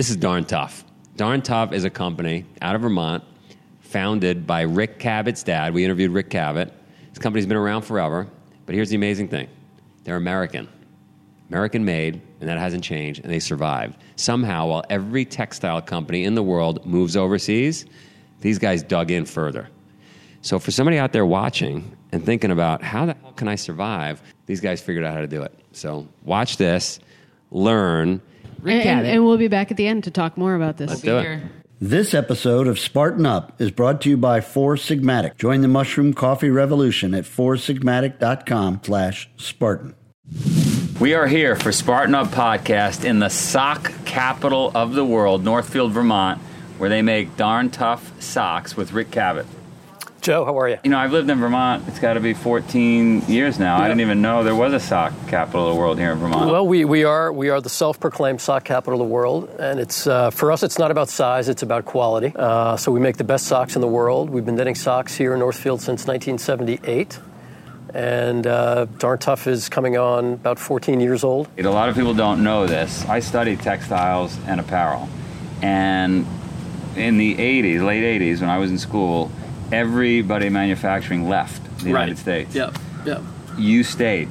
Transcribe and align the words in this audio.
This 0.00 0.08
is 0.08 0.16
darn 0.16 0.46
tough. 0.46 0.82
Darn 1.18 1.42
tough 1.42 1.74
is 1.74 1.84
a 1.84 1.90
company 1.90 2.46
out 2.62 2.74
of 2.74 2.80
Vermont, 2.80 3.22
founded 3.80 4.46
by 4.46 4.62
Ric 4.62 4.98
Cabot's 4.98 5.42
dad. 5.42 5.74
We 5.74 5.84
interviewed 5.84 6.10
Ric 6.12 6.30
Cabot. 6.30 6.72
This 7.10 7.18
company's 7.18 7.44
been 7.44 7.58
around 7.58 7.82
forever, 7.82 8.26
but 8.64 8.74
here's 8.74 8.88
the 8.88 8.96
amazing 8.96 9.28
thing: 9.28 9.46
they're 10.04 10.16
American, 10.16 10.70
American 11.50 11.84
made, 11.84 12.22
and 12.40 12.48
that 12.48 12.56
hasn't 12.56 12.82
changed. 12.82 13.22
And 13.22 13.30
they 13.30 13.40
survived 13.40 13.98
somehow. 14.16 14.68
While 14.68 14.84
every 14.88 15.26
textile 15.26 15.82
company 15.82 16.24
in 16.24 16.34
the 16.34 16.42
world 16.42 16.86
moves 16.86 17.14
overseas, 17.14 17.84
these 18.40 18.58
guys 18.58 18.82
dug 18.82 19.10
in 19.10 19.26
further. 19.26 19.68
So 20.40 20.58
for 20.58 20.70
somebody 20.70 20.96
out 20.96 21.12
there 21.12 21.26
watching 21.26 21.94
and 22.10 22.24
thinking 22.24 22.52
about 22.52 22.82
how 22.82 23.04
the 23.04 23.16
hell 23.20 23.32
can 23.32 23.48
I 23.48 23.56
survive, 23.56 24.22
these 24.46 24.62
guys 24.62 24.80
figured 24.80 25.04
out 25.04 25.12
how 25.12 25.20
to 25.20 25.28
do 25.28 25.42
it. 25.42 25.52
So 25.72 26.08
watch 26.24 26.56
this, 26.56 27.00
learn. 27.50 28.22
Ric 28.62 28.74
And, 28.74 28.88
and, 28.88 28.98
Cabot. 29.00 29.10
and 29.14 29.24
we'll 29.24 29.36
be 29.38 29.48
back 29.48 29.70
at 29.70 29.76
the 29.76 29.86
end 29.86 30.04
to 30.04 30.10
talk 30.10 30.36
more 30.36 30.54
about 30.54 30.76
this. 30.76 30.90
Let's 30.90 31.02
do 31.02 31.18
it. 31.18 31.40
This 31.82 32.12
episode 32.12 32.66
of 32.66 32.78
Spartan 32.78 33.24
Up 33.24 33.58
is 33.60 33.70
brought 33.70 34.02
to 34.02 34.10
you 34.10 34.16
by 34.18 34.42
Four 34.42 34.74
Sigmatic. 34.76 35.36
Join 35.38 35.62
the 35.62 35.68
mushroom 35.68 36.12
coffee 36.12 36.50
revolution 36.50 37.14
at 37.14 37.24
foursigmatic.com 37.24 38.80
slash 38.84 39.30
Spartan. 39.38 39.94
We 41.00 41.14
are 41.14 41.26
here 41.26 41.56
for 41.56 41.72
Spartan 41.72 42.14
Up 42.14 42.28
Podcast 42.28 43.04
in 43.04 43.18
the 43.20 43.30
sock 43.30 43.90
capital 44.04 44.70
of 44.74 44.92
the 44.92 45.04
world, 45.06 45.42
Northfield, 45.42 45.92
Vermont, 45.92 46.38
where 46.76 46.90
they 46.90 47.00
make 47.00 47.36
darn 47.38 47.70
tough 47.70 48.12
socks 48.22 48.76
with 48.76 48.92
Ric 48.92 49.10
Cabot. 49.10 49.46
Joe, 50.20 50.44
how 50.44 50.58
are 50.58 50.68
you? 50.68 50.78
You 50.84 50.90
know, 50.90 50.98
I've 50.98 51.12
lived 51.12 51.30
in 51.30 51.38
Vermont, 51.40 51.88
it's 51.88 51.98
got 51.98 52.14
to 52.14 52.20
be 52.20 52.34
14 52.34 53.22
years 53.22 53.58
now. 53.58 53.78
I 53.78 53.88
didn't 53.88 54.02
even 54.02 54.20
know 54.20 54.44
there 54.44 54.54
was 54.54 54.74
a 54.74 54.80
sock 54.80 55.14
capital 55.28 55.68
of 55.68 55.74
the 55.74 55.80
world 55.80 55.98
here 55.98 56.12
in 56.12 56.18
Vermont. 56.18 56.50
Well, 56.50 56.66
we, 56.66 56.84
we 56.84 57.04
are 57.04 57.32
we 57.32 57.48
are 57.48 57.60
the 57.60 57.70
self-proclaimed 57.70 58.40
sock 58.40 58.64
capital 58.64 59.00
of 59.00 59.08
the 59.08 59.12
world, 59.12 59.48
and 59.58 59.80
it's 59.80 60.06
uh, 60.06 60.30
for 60.30 60.52
us. 60.52 60.62
It's 60.62 60.78
not 60.78 60.90
about 60.90 61.08
size; 61.08 61.48
it's 61.48 61.62
about 61.62 61.86
quality. 61.86 62.32
Uh, 62.36 62.76
so 62.76 62.92
we 62.92 63.00
make 63.00 63.16
the 63.16 63.24
best 63.24 63.46
socks 63.46 63.76
in 63.76 63.80
the 63.80 63.88
world. 63.88 64.28
We've 64.28 64.44
been 64.44 64.56
knitting 64.56 64.74
socks 64.74 65.14
here 65.14 65.32
in 65.32 65.38
Northfield 65.38 65.80
since 65.80 66.06
1978, 66.06 67.18
and 67.94 68.46
uh, 68.46 68.84
Darn 68.98 69.18
Tough 69.18 69.46
is 69.46 69.70
coming 69.70 69.96
on 69.96 70.34
about 70.34 70.58
14 70.58 71.00
years 71.00 71.24
old. 71.24 71.48
A 71.56 71.62
lot 71.62 71.88
of 71.88 71.94
people 71.94 72.12
don't 72.12 72.44
know 72.44 72.66
this. 72.66 73.06
I 73.06 73.20
studied 73.20 73.60
textiles 73.60 74.36
and 74.46 74.60
apparel. 74.60 75.08
And 75.62 76.26
in 76.96 77.18
the 77.18 77.34
80s, 77.36 77.84
late 77.84 78.20
80s, 78.20 78.40
when 78.40 78.50
I 78.50 78.58
was 78.58 78.70
in 78.70 78.78
school, 78.78 79.30
everybody 79.72 80.48
manufacturing 80.48 81.28
left 81.28 81.78
the 81.78 81.88
United 81.88 82.18
States. 82.18 82.54
Yep. 82.54 82.76
Yep. 83.06 83.22
You 83.58 83.82
stayed. 83.82 84.28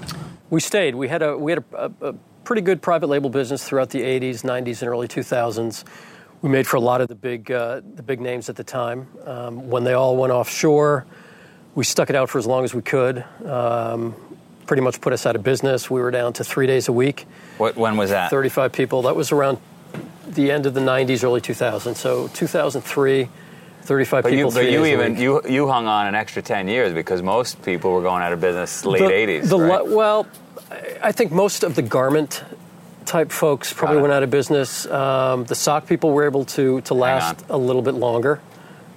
We 0.50 0.60
stayed. 0.60 0.96
We 0.96 1.08
had 1.08 1.22
a 1.22 1.38
we 1.38 1.52
had 1.52 1.64
a, 1.74 1.92
a, 2.02 2.10
a 2.10 2.14
pretty 2.44 2.62
good 2.62 2.82
private 2.82 3.08
label 3.08 3.30
business 3.30 3.64
throughout 3.64 3.90
the 3.90 4.02
80s, 4.02 4.44
90s, 4.44 4.82
and 4.82 4.90
early 4.90 5.08
2000s. 5.08 5.84
We 6.42 6.50
made 6.50 6.66
for 6.66 6.78
a 6.78 6.82
lot 6.82 7.02
of 7.02 7.08
the 7.08 7.16
big 7.16 7.52
uh, 7.52 7.82
the 7.96 8.04
big 8.04 8.22
names 8.22 8.50
at 8.50 8.56
the 8.56 8.64
time. 8.64 9.08
Um, 9.26 9.70
when 9.70 9.84
they 9.84 9.94
all 9.94 10.16
went 10.16 10.32
offshore, 10.32 11.06
we 11.76 11.84
stuck 11.84 12.10
it 12.10 12.16
out 12.16 12.30
for 12.30 12.38
as 12.40 12.48
long 12.48 12.64
as 12.64 12.74
we 12.74 12.82
could. 12.82 13.24
Um, 13.46 14.16
pretty 14.66 14.82
much 14.82 15.02
put 15.02 15.14
us 15.14 15.26
out 15.26 15.36
of 15.36 15.44
business. 15.44 15.90
We 15.90 16.00
were 16.00 16.12
down 16.12 16.34
to 16.34 16.44
three 16.44 16.68
days 16.68 16.88
a 16.88 16.94
week, 16.94 17.26
What, 17.58 17.76
when 17.76 17.98
was 17.98 18.12
that? 18.12 18.30
35 18.30 18.72
people. 18.72 19.02
That 19.02 19.16
was 19.16 19.32
around 19.32 19.58
the 20.28 20.52
end 20.52 20.68
of 20.68 20.76
the 20.76 20.80
90s, 20.80 21.24
early 21.24 21.42
2000s. 21.42 21.96
So 21.96 22.28
2003, 22.28 23.30
35 23.90 24.22
But 24.24 24.30
people. 24.30 24.52
you, 24.52 24.56
but 24.56 24.72
you 24.72 24.86
even 24.86 25.18
you 25.18 25.42
you 25.50 25.68
hung 25.68 25.88
on 25.88 26.06
an 26.06 26.14
extra 26.14 26.44
ten 26.44 26.68
years 26.68 26.94
because 26.94 27.24
most 27.24 27.60
people 27.64 27.92
were 27.92 28.04
going 28.04 28.22
out 28.22 28.32
of 28.34 28.40
business 28.40 28.86
late 28.86 29.00
The- 29.00 29.12
eighties. 29.12 29.50
the 29.50 29.58
right? 29.60 29.88
well, 29.88 30.28
I- 30.70 31.10
I 31.10 31.12
think 31.12 31.32
most 31.32 31.64
of 31.64 31.74
the 31.74 31.82
garment 31.82 32.44
type 33.08 33.32
folks 33.32 33.74
probably 33.74 34.00
went 34.00 34.14
out 34.14 34.22
of 34.22 34.30
business. 34.30 34.86
Um, 34.86 35.46
the 35.46 35.56
sock 35.56 35.88
people 35.88 36.12
were 36.12 36.26
able 36.26 36.46
to 36.58 36.82
to 36.82 36.94
last 36.94 37.44
a 37.50 37.58
little 37.58 37.82
bit 37.82 37.96
longer. 37.96 38.40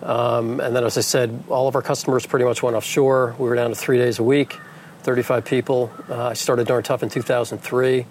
Um, 0.02 0.60
and 0.60 0.76
then, 0.76 0.84
as 0.84 0.98
I 0.98 1.00
said, 1.00 1.42
all 1.48 1.68
of 1.68 1.74
our 1.74 1.80
customers 1.82 2.26
pretty 2.26 2.44
much 2.44 2.62
went 2.62 2.76
offshore. 2.76 3.34
We 3.38 3.48
were 3.48 3.56
down 3.56 3.70
to 3.70 3.76
three 3.76 3.96
days 3.96 4.18
a 4.18 4.22
week, 4.22 4.58
35 5.04 5.44
people. 5.46 5.90
Uh, 6.10 6.26
I 6.26 6.34
started 6.34 6.66
Darn 6.66 6.82
Tough 6.82 7.02
in 7.02 7.08
2003 7.08 8.04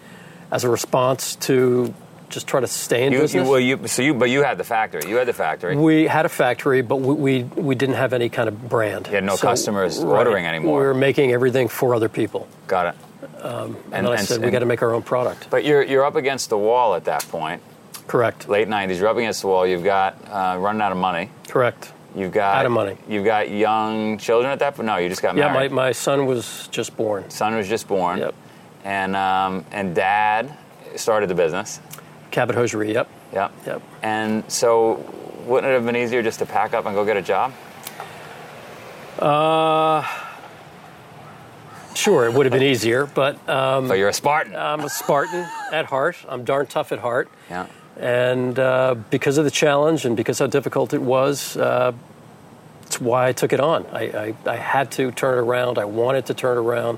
as 0.52 0.64
a 0.64 0.70
response 0.70 1.36
to 1.48 1.94
just 2.32 2.48
try 2.48 2.60
to 2.60 2.68
stay 2.68 3.06
in 3.06 3.12
you, 3.12 3.20
you, 3.20 3.24
business. 3.24 3.48
well, 3.48 3.60
you, 3.60 3.88
so 3.88 4.02
you, 4.02 4.14
but 4.14 4.30
you 4.30 4.44
had 4.44 4.58
the 4.58 4.64
factory. 4.64 5.08
You 5.08 5.18
had 5.18 5.28
the 5.28 5.34
factory. 5.34 5.76
We 5.76 6.08
had 6.08 6.26
a 6.26 6.30
factory, 6.30 6.82
but 6.82 6.98
we, 6.98 7.14
we, 7.14 7.44
we 7.44 7.76
didn't 7.76 7.96
have 7.96 8.14
any 8.14 8.30
kind 8.30 8.48
of 8.48 8.70
brand. 8.70 9.08
You 9.08 9.14
had 9.14 9.24
no 9.24 9.38
customers 9.38 10.00
ordering 10.00 10.46
anymore. 10.46 10.80
We 10.80 10.86
were 10.86 10.94
making 10.94 11.32
everything 11.32 11.68
for 11.68 11.94
other 11.94 12.10
people. 12.10 12.48
Got 12.68 12.96
it. 12.96 12.96
And, 13.44 13.76
then 13.92 14.06
I 14.08 14.18
said, 14.18 14.42
we 14.42 14.52
got 14.52 14.60
to 14.60 14.66
make 14.66 14.82
our 14.82 14.94
own 14.94 15.04
product. 15.04 15.50
But 15.50 15.66
you're 15.66 15.84
you're 15.84 16.06
up 16.06 16.16
against 16.16 16.50
the 16.50 16.58
wall 16.58 16.96
at 16.96 17.06
that 17.06 17.28
point. 17.30 17.62
Correct. 18.08 18.50
Late 18.50 18.68
'90s. 18.68 19.00
You're 19.00 19.08
up 19.08 19.18
against 19.18 19.42
the 19.42 19.48
wall. 19.48 19.66
You've 19.66 19.84
got 19.84 20.18
uh, 20.30 20.58
running 20.60 20.82
out 20.82 20.92
of 20.92 20.98
money. 20.98 21.30
Correct. 21.48 21.92
You've 22.16 22.32
got 22.32 22.58
Out 22.58 22.66
of 22.66 22.74
money. 22.74 22.98
You've 23.08 23.24
got 23.24 23.50
young 23.50 24.18
children 24.18 24.52
at 24.52 24.60
that 24.60 24.76
point. 24.76 24.88
No, 24.88 24.98
you 24.98 25.08
just 25.08 25.22
got 25.22 25.36
married. 25.36 25.54
Yeah, 25.54 25.70
my, 25.70 25.86
my 25.86 25.92
son 25.94 26.26
was 26.26 26.68
just 26.68 26.98
born. 26.98 27.30
son 27.30 27.56
was 27.56 27.70
just 27.70 27.88
born. 27.88 28.20
Yep. 28.20 28.36
And 28.84 29.16
um, 29.16 29.66
and 29.72 29.96
dad 29.96 30.58
started 30.98 31.30
the 31.30 31.36
business. 31.36 31.80
Cabot 32.32 32.56
Hosiery, 32.56 32.94
yep. 32.94 33.08
Yep. 33.34 33.52
Yep. 33.66 33.82
And 34.02 34.50
so, 34.52 34.96
wouldn't 35.46 35.70
it 35.72 35.76
have 35.76 35.86
been 35.86 35.96
easier 35.96 36.24
just 36.24 36.40
to 36.40 36.46
pack 36.46 36.74
up 36.74 36.86
and 36.86 36.96
go 36.96 37.06
get 37.06 37.18
a 37.18 37.22
job? 37.22 37.54
Uh, 39.20 40.04
Sure, 41.94 42.26
it 42.26 42.34
would 42.34 42.46
have 42.46 42.54
been 42.54 42.64
easier, 42.64 43.06
but 43.06 43.38
um, 43.50 43.88
but 43.90 43.98
you're 43.98 44.08
a 44.08 44.14
Spartan. 44.14 44.56
I'm 44.56 44.80
a 44.80 44.90
Spartan 44.90 45.46
at 45.74 45.86
heart. 45.86 46.16
I'm 46.28 46.46
darn 46.46 46.66
tough 46.66 46.92
at 46.94 47.00
heart. 47.00 47.30
yeah. 47.50 47.68
And 47.98 48.58
uh, 48.58 48.96
because 49.10 49.38
of 49.38 49.44
the 49.44 49.52
challenge 49.52 50.06
and 50.06 50.16
because 50.16 50.40
how 50.40 50.48
difficult 50.48 50.94
it 50.94 51.02
was, 51.02 51.58
uh, 51.58 51.92
it's 52.84 53.00
why 53.02 53.28
I 53.28 53.34
took 53.34 53.52
it 53.52 53.60
on. 53.60 53.86
I, 53.92 54.34
I, 54.46 54.50
I 54.50 54.56
had 54.56 54.90
to 54.94 55.12
turn 55.12 55.38
it 55.38 55.42
around. 55.42 55.78
I 55.78 55.86
wanted 55.86 56.26
to 56.28 56.34
turn 56.34 56.58
it 56.58 56.62
around. 56.62 56.98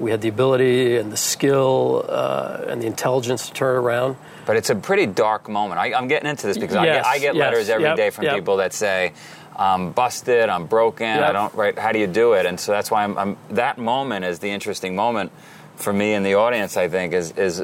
We 0.00 0.10
had 0.10 0.22
the 0.22 0.28
ability 0.28 0.96
and 0.96 1.12
the 1.12 1.16
skill 1.16 2.06
uh, 2.08 2.64
and 2.68 2.80
the 2.80 2.86
intelligence 2.86 3.48
to 3.48 3.52
turn 3.52 3.76
it 3.76 3.78
around. 3.80 4.16
But 4.46 4.56
it's 4.56 4.70
a 4.70 4.74
pretty 4.74 5.06
dark 5.06 5.48
moment. 5.48 5.78
I, 5.78 5.92
I'm 5.92 6.08
getting 6.08 6.28
into 6.28 6.46
this 6.46 6.56
because 6.56 6.76
I 6.76 6.86
get, 6.86 7.06
I 7.06 7.18
get 7.18 7.34
yes, 7.34 7.40
letters 7.40 7.68
every 7.68 7.94
day 7.94 8.06
yep, 8.06 8.14
from 8.14 8.24
yep. 8.24 8.34
people 8.34 8.56
that 8.56 8.72
say, 8.72 9.12
"I'm 9.56 9.92
busted. 9.92 10.48
I'm 10.48 10.66
broken. 10.66 11.06
I 11.06 11.32
don't 11.32 11.54
right. 11.54 11.78
How 11.78 11.92
do 11.92 11.98
you 11.98 12.06
do 12.06 12.32
it?" 12.32 12.46
And 12.46 12.58
so 12.58 12.72
that's 12.72 12.90
why 12.90 13.04
I'm, 13.04 13.18
I'm. 13.18 13.36
That 13.50 13.78
moment 13.78 14.24
is 14.24 14.38
the 14.38 14.50
interesting 14.50 14.96
moment 14.96 15.32
for 15.76 15.92
me 15.92 16.14
and 16.14 16.24
the 16.24 16.34
audience. 16.34 16.76
I 16.76 16.88
think 16.88 17.12
is 17.12 17.32
is 17.32 17.62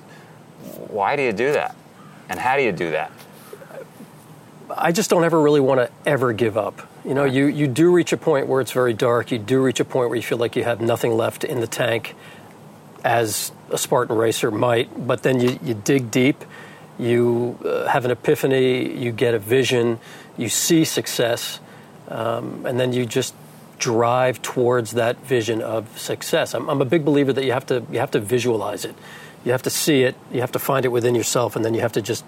why 0.88 1.16
do 1.16 1.22
you 1.22 1.32
do 1.32 1.52
that, 1.52 1.74
and 2.28 2.38
how 2.38 2.56
do 2.56 2.62
you 2.62 2.72
do 2.72 2.90
that? 2.90 3.10
I 4.70 4.92
just 4.92 5.10
don't 5.10 5.24
ever 5.24 5.40
really 5.40 5.60
want 5.60 5.80
to 5.80 5.90
ever 6.04 6.32
give 6.32 6.56
up. 6.56 6.88
You 7.04 7.14
know, 7.14 7.24
you, 7.24 7.46
you 7.46 7.66
do 7.66 7.92
reach 7.92 8.12
a 8.12 8.16
point 8.16 8.48
where 8.48 8.60
it's 8.60 8.72
very 8.72 8.94
dark. 8.94 9.30
You 9.30 9.38
do 9.38 9.62
reach 9.62 9.80
a 9.80 9.84
point 9.84 10.08
where 10.08 10.16
you 10.16 10.22
feel 10.22 10.38
like 10.38 10.56
you 10.56 10.64
have 10.64 10.80
nothing 10.80 11.12
left 11.12 11.44
in 11.44 11.60
the 11.60 11.66
tank, 11.66 12.14
as 13.06 13.52
a 13.70 13.78
Spartan 13.78 14.16
racer 14.16 14.50
might. 14.50 15.06
But 15.06 15.22
then 15.22 15.40
you, 15.40 15.58
you 15.62 15.74
dig 15.74 16.10
deep, 16.10 16.44
you 16.98 17.58
uh, 17.64 17.86
have 17.86 18.04
an 18.04 18.10
epiphany, 18.10 18.98
you 18.98 19.12
get 19.12 19.32
a 19.32 19.38
vision, 19.38 20.00
you 20.36 20.48
see 20.48 20.84
success, 20.84 21.60
um, 22.08 22.66
and 22.66 22.80
then 22.80 22.92
you 22.92 23.06
just 23.06 23.34
drive 23.78 24.42
towards 24.42 24.92
that 24.92 25.16
vision 25.18 25.62
of 25.62 25.98
success. 25.98 26.54
I'm, 26.54 26.68
I'm 26.68 26.80
a 26.80 26.84
big 26.84 27.04
believer 27.04 27.32
that 27.32 27.44
you 27.44 27.52
have 27.52 27.66
to 27.66 27.84
you 27.92 28.00
have 28.00 28.10
to 28.12 28.20
visualize 28.20 28.84
it, 28.84 28.96
you 29.44 29.52
have 29.52 29.62
to 29.62 29.70
see 29.70 30.02
it, 30.02 30.16
you 30.32 30.40
have 30.40 30.52
to 30.52 30.58
find 30.58 30.84
it 30.84 30.88
within 30.88 31.14
yourself, 31.14 31.54
and 31.54 31.64
then 31.64 31.74
you 31.74 31.80
have 31.80 31.92
to 31.92 32.02
just 32.02 32.24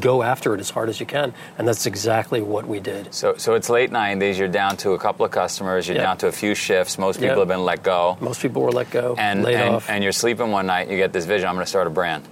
go 0.00 0.22
after 0.22 0.54
it 0.54 0.60
as 0.60 0.70
hard 0.70 0.88
as 0.88 0.98
you 1.00 1.06
can. 1.06 1.34
And 1.58 1.68
that's 1.68 1.86
exactly 1.86 2.40
what 2.40 2.66
we 2.66 2.80
did. 2.80 3.12
So 3.14 3.36
so 3.36 3.54
it's 3.54 3.68
late 3.68 3.90
'90s. 3.90 4.38
You're 4.38 4.48
down 4.48 4.76
to 4.78 4.92
a 4.92 4.98
couple 4.98 5.24
of 5.24 5.30
customers. 5.32 5.86
You're 5.88 5.96
down 5.98 6.18
to 6.18 6.26
a 6.28 6.32
few 6.32 6.54
shifts. 6.54 6.98
Most 6.98 7.20
people 7.20 7.38
have 7.38 7.48
been 7.48 7.64
let 7.64 7.82
go. 7.82 8.16
Most 8.20 8.40
people 8.42 8.62
were 8.62 8.72
let 8.72 8.90
go, 8.90 9.14
And 9.18 9.42
laid 9.42 9.56
and, 9.56 9.74
off. 9.76 9.90
and 9.90 10.02
you're 10.02 10.12
sleeping 10.12 10.50
one 10.50 10.66
night. 10.66 10.88
You 10.90 10.96
get 10.96 11.12
this 11.12 11.26
vision. 11.26 11.48
I'm 11.48 11.54
going 11.54 11.64
to 11.64 11.68
start 11.70 11.86
a 11.86 11.90
brand. 11.90 12.24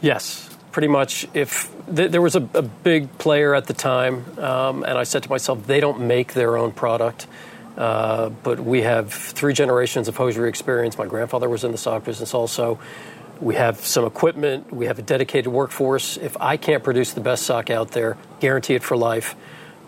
Yes, 0.00 0.48
pretty 0.72 0.88
much. 0.88 1.26
If 1.34 1.70
th- 1.94 2.10
there 2.10 2.22
was 2.22 2.36
a, 2.36 2.48
a 2.54 2.62
big 2.62 3.16
player 3.18 3.54
at 3.54 3.66
the 3.66 3.72
time, 3.74 4.24
um, 4.38 4.84
and 4.84 4.98
I 4.98 5.04
said 5.04 5.22
to 5.22 5.30
myself, 5.30 5.66
they 5.66 5.80
don't 5.80 6.00
make 6.00 6.34
their 6.34 6.56
own 6.56 6.72
product, 6.72 7.26
uh, 7.76 8.28
but 8.42 8.60
we 8.60 8.82
have 8.82 9.12
three 9.12 9.54
generations 9.54 10.08
of 10.08 10.16
hosiery 10.16 10.48
experience. 10.48 10.98
My 10.98 11.06
grandfather 11.06 11.48
was 11.48 11.64
in 11.64 11.72
the 11.72 11.78
sock 11.78 12.04
business 12.04 12.34
also. 12.34 12.78
We 13.40 13.54
have 13.56 13.80
some 13.84 14.04
equipment. 14.04 14.72
We 14.72 14.86
have 14.86 14.98
a 14.98 15.02
dedicated 15.02 15.52
workforce. 15.52 16.16
If 16.16 16.36
I 16.40 16.56
can't 16.56 16.82
produce 16.82 17.12
the 17.12 17.20
best 17.20 17.44
sock 17.44 17.70
out 17.70 17.90
there, 17.90 18.16
guarantee 18.40 18.74
it 18.74 18.82
for 18.82 18.96
life, 18.96 19.36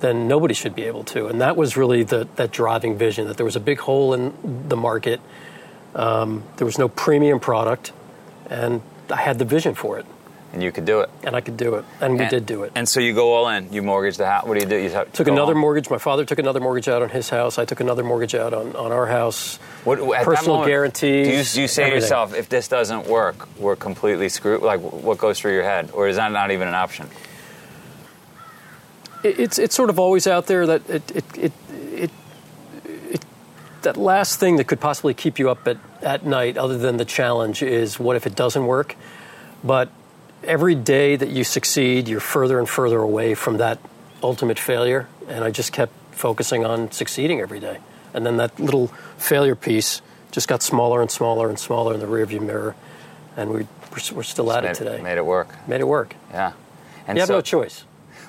then 0.00 0.28
nobody 0.28 0.54
should 0.54 0.74
be 0.74 0.84
able 0.84 1.04
to. 1.04 1.26
And 1.26 1.40
that 1.40 1.56
was 1.56 1.76
really 1.76 2.02
the, 2.02 2.28
that 2.36 2.50
driving 2.50 2.98
vision 2.98 3.26
that 3.28 3.36
there 3.36 3.46
was 3.46 3.56
a 3.56 3.60
big 3.60 3.80
hole 3.80 4.14
in 4.14 4.68
the 4.68 4.76
market. 4.76 5.20
Um, 5.94 6.44
there 6.56 6.66
was 6.66 6.78
no 6.78 6.88
premium 6.88 7.40
product, 7.40 7.92
and 8.50 8.82
I 9.10 9.16
had 9.16 9.38
the 9.38 9.44
vision 9.44 9.74
for 9.74 9.98
it. 9.98 10.06
And 10.52 10.62
you 10.62 10.72
could 10.72 10.84
do 10.86 11.00
it. 11.00 11.10
and 11.24 11.36
I 11.36 11.40
could 11.40 11.56
do 11.56 11.74
it, 11.74 11.84
and 12.00 12.18
we 12.18 12.26
did 12.26 12.46
do 12.46 12.62
it. 12.62 12.72
And 12.74 12.88
so 12.88 13.00
you 13.00 13.12
go 13.14 13.34
all 13.34 13.48
in. 13.48 13.72
You 13.72 13.82
mortgage 13.82 14.16
the 14.16 14.26
house. 14.26 14.46
What 14.46 14.54
do 14.54 14.60
you 14.60 14.66
do? 14.66 14.76
You 14.76 14.90
have- 14.90 15.12
took 15.12 15.28
another 15.28 15.52
on. 15.54 15.58
mortgage. 15.58 15.90
My 15.90 15.98
father 15.98 16.24
took 16.24 16.38
another 16.38 16.60
mortgage 16.60 16.88
out 16.88 17.02
on 17.02 17.10
his 17.10 17.28
house. 17.28 17.58
I 17.58 17.64
took 17.64 17.80
another 17.80 18.02
mortgage 18.02 18.34
out 18.34 18.54
on, 18.54 18.74
on 18.76 18.90
our 18.92 19.06
house. 19.06 19.56
What, 19.84 19.98
personal 20.24 20.54
moment, 20.56 20.68
guarantees. 20.70 21.26
Do 21.26 21.32
you, 21.32 21.44
do 21.44 21.60
you 21.62 21.68
say 21.68 21.90
to 21.90 21.94
yourself, 21.96 22.34
if 22.34 22.48
this 22.48 22.66
doesn't 22.68 23.06
work, 23.06 23.48
we're 23.58 23.76
completely 23.76 24.28
screwed? 24.28 24.62
Like, 24.62 24.80
what 24.80 25.18
goes 25.18 25.38
through 25.38 25.52
your 25.52 25.64
head, 25.64 25.90
or 25.92 26.08
is 26.08 26.16
that 26.16 26.32
not 26.32 26.50
even 26.50 26.66
an 26.68 26.74
option? 26.74 27.08
It- 29.22 29.38
it's 29.38 29.58
it's 29.58 29.74
sort 29.74 29.90
of 29.90 29.98
always 29.98 30.26
out 30.26 30.46
there 30.46 30.66
that 30.66 30.88
it 30.88 31.02
it 31.36 31.52
it 31.92 32.10
that 33.82 33.96
last 33.96 34.40
thing 34.40 34.56
that 34.56 34.64
could 34.64 34.80
possibly 34.80 35.14
keep 35.14 35.38
you 35.38 35.48
up 35.50 35.66
at, 35.68 35.76
at 36.02 36.26
night, 36.26 36.56
other 36.58 36.76
than 36.76 36.96
the 36.96 37.04
challenge, 37.04 37.62
is 37.62 37.98
what 37.98 38.16
if 38.16 38.26
it 38.26 38.34
doesn't 38.34 38.66
work? 38.66 38.96
But 39.62 39.88
every 40.44 40.74
day 40.74 41.16
that 41.16 41.28
you 41.28 41.44
succeed, 41.44 42.08
you're 42.08 42.20
further 42.20 42.58
and 42.58 42.68
further 42.68 42.98
away 42.98 43.34
from 43.34 43.58
that 43.58 43.78
ultimate 44.22 44.58
failure. 44.58 45.08
And 45.28 45.44
I 45.44 45.50
just 45.50 45.72
kept 45.72 45.92
focusing 46.12 46.64
on 46.64 46.90
succeeding 46.90 47.40
every 47.40 47.60
day. 47.60 47.78
And 48.14 48.24
then 48.24 48.36
that 48.38 48.58
little 48.58 48.88
failure 49.16 49.54
piece 49.54 50.02
just 50.30 50.48
got 50.48 50.62
smaller 50.62 51.00
and 51.00 51.10
smaller 51.10 51.48
and 51.48 51.58
smaller 51.58 51.94
in 51.94 52.00
the 52.00 52.06
rearview 52.06 52.40
mirror. 52.40 52.74
And 53.36 53.50
we, 53.50 53.56
we're, 53.92 54.16
we're 54.16 54.22
still 54.22 54.52
at 54.52 54.64
made, 54.64 54.70
it 54.70 54.74
today. 54.74 55.00
Made 55.00 55.18
it 55.18 55.26
work. 55.26 55.68
Made 55.68 55.80
it 55.80 55.88
work. 55.88 56.14
Yeah. 56.30 56.52
And 57.06 57.16
You 57.16 57.20
have 57.20 57.28
so, 57.28 57.36
no 57.36 57.40
choice. 57.40 57.84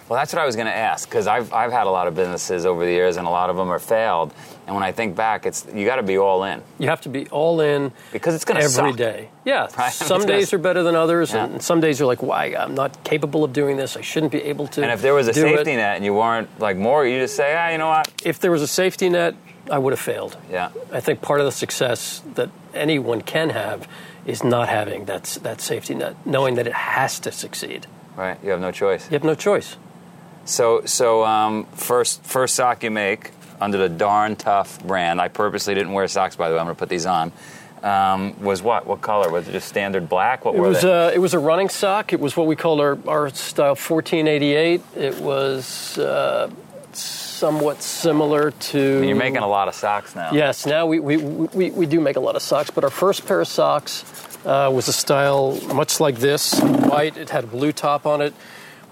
Well, 0.07 0.17
that's 0.19 0.33
what 0.33 0.41
I 0.41 0.45
was 0.45 0.55
going 0.55 0.67
to 0.67 0.75
ask 0.75 1.07
because 1.07 1.27
I've, 1.27 1.53
I've 1.53 1.71
had 1.71 1.85
a 1.85 1.91
lot 1.91 2.07
of 2.07 2.15
businesses 2.15 2.65
over 2.65 2.83
the 2.83 2.91
years, 2.91 3.17
and 3.17 3.27
a 3.27 3.29
lot 3.29 3.51
of 3.51 3.55
them 3.57 3.69
are 3.69 3.79
failed. 3.79 4.33
And 4.69 4.75
when 4.75 4.83
I 4.83 4.91
think 4.91 5.15
back, 5.15 5.47
it's 5.47 5.65
you 5.73 5.83
got 5.83 5.95
to 5.95 6.03
be 6.03 6.19
all 6.19 6.43
in 6.43 6.61
You 6.77 6.89
have 6.89 7.01
to 7.01 7.09
be 7.09 7.25
all 7.29 7.59
in 7.59 7.91
because 8.11 8.35
it's 8.35 8.45
going 8.45 8.57
to 8.59 8.63
every 8.63 8.91
suck. 8.91 8.95
day. 8.97 9.29
Yeah, 9.43 9.67
Right? 9.79 9.91
some 9.91 10.27
days 10.27 10.51
gonna- 10.51 10.59
are 10.59 10.63
better 10.63 10.83
than 10.83 10.93
others, 10.95 11.33
Yeah. 11.33 11.45
and 11.45 11.59
some 11.59 11.81
days 11.81 11.99
you're 11.99 12.05
like, 12.07 12.21
"Why? 12.21 12.53
I'm 12.55 12.75
not 12.75 13.03
capable 13.03 13.43
of 13.43 13.51
doing 13.51 13.77
this. 13.77 13.97
I 13.97 14.01
shouldn't 14.01 14.31
be 14.31 14.43
able 14.43 14.67
to." 14.67 14.83
And 14.83 14.91
if 14.91 15.01
there 15.01 15.15
was 15.15 15.27
a 15.27 15.33
safety 15.33 15.71
it. 15.71 15.77
net 15.77 15.95
and 15.95 16.05
you 16.05 16.13
weren't 16.13 16.49
like 16.59 16.77
more, 16.77 17.03
you 17.03 17.19
just 17.19 17.35
say, 17.35 17.55
ah, 17.57 17.69
you 17.71 17.79
know 17.79 17.87
what? 17.89 18.07
if 18.23 18.37
there 18.39 18.51
was 18.51 18.61
a 18.61 18.67
safety 18.67 19.09
net, 19.09 19.33
I 19.71 19.79
would 19.79 19.91
have 19.93 19.99
failed. 19.99 20.37
Yeah. 20.51 20.69
I 20.93 20.99
think 20.99 21.21
part 21.21 21.39
of 21.39 21.47
the 21.47 21.51
success 21.51 22.21
that 22.35 22.49
anyone 22.75 23.21
can 23.23 23.49
have 23.49 23.87
is 24.27 24.43
not 24.43 24.69
having 24.69 25.05
that 25.05 25.39
that 25.41 25.61
safety 25.61 25.95
net, 25.95 26.13
knowing 26.25 26.53
that 26.57 26.67
it 26.67 26.73
has 26.73 27.19
to 27.21 27.31
succeed. 27.31 27.87
Right. 28.15 28.37
You 28.43 28.51
have 28.51 28.61
no 28.61 28.71
choice. 28.71 29.05
You 29.09 29.15
have 29.17 29.23
no 29.23 29.33
choice. 29.33 29.77
So, 30.45 30.81
so 30.85 31.23
um, 31.25 31.65
first, 31.73 32.23
first 32.23 32.53
sock 32.55 32.83
you 32.83 32.91
make 32.91 33.31
under 33.61 33.77
the 33.77 33.89
darn 33.89 34.35
tough 34.35 34.81
brand. 34.85 35.19
I 35.21 35.27
purposely 35.27 35.73
didn't 35.75 35.93
wear 35.93 36.07
socks, 36.07 36.35
by 36.35 36.49
the 36.49 36.55
way. 36.55 36.59
I'm 36.59 36.65
going 36.65 36.75
to 36.75 36.79
put 36.79 36.89
these 36.89 37.05
on. 37.05 37.31
Um, 37.83 38.41
was 38.43 38.61
what? 38.61 38.85
What 38.87 39.01
color? 39.01 39.29
Was 39.31 39.47
it 39.47 39.53
just 39.53 39.67
standard 39.69 40.09
black? 40.09 40.43
What 40.43 40.55
It 40.55 40.59
were 40.59 40.67
was 40.69 40.81
they? 40.81 40.89
a 40.91 41.11
it 41.13 41.19
was 41.19 41.33
a 41.33 41.39
running 41.39 41.69
sock. 41.69 42.11
It 42.11 42.19
was 42.19 42.35
what 42.35 42.45
we 42.47 42.55
called 42.57 42.81
our, 42.81 42.97
our 43.07 43.29
style 43.29 43.75
1488. 43.75 44.81
It 44.97 45.19
was 45.21 45.97
uh, 45.97 46.49
somewhat 46.91 47.81
similar 47.81 48.51
to. 48.51 49.03
You're 49.05 49.15
making 49.15 49.37
a 49.37 49.47
lot 49.47 49.67
of 49.69 49.75
socks 49.75 50.13
now. 50.15 50.31
Yes, 50.33 50.65
now 50.65 50.85
we, 50.87 50.99
we, 50.99 51.17
we, 51.17 51.71
we 51.71 51.85
do 51.85 52.01
make 52.01 52.17
a 52.17 52.19
lot 52.19 52.35
of 52.35 52.41
socks, 52.41 52.69
but 52.69 52.83
our 52.83 52.89
first 52.89 53.25
pair 53.25 53.39
of 53.39 53.47
socks 53.47 54.03
uh, 54.45 54.69
was 54.73 54.87
a 54.89 54.93
style 54.93 55.57
much 55.73 55.99
like 56.01 56.15
this, 56.17 56.59
white. 56.59 57.15
It 57.17 57.29
had 57.29 57.45
a 57.45 57.47
blue 57.47 57.71
top 57.71 58.05
on 58.05 58.21
it. 58.21 58.33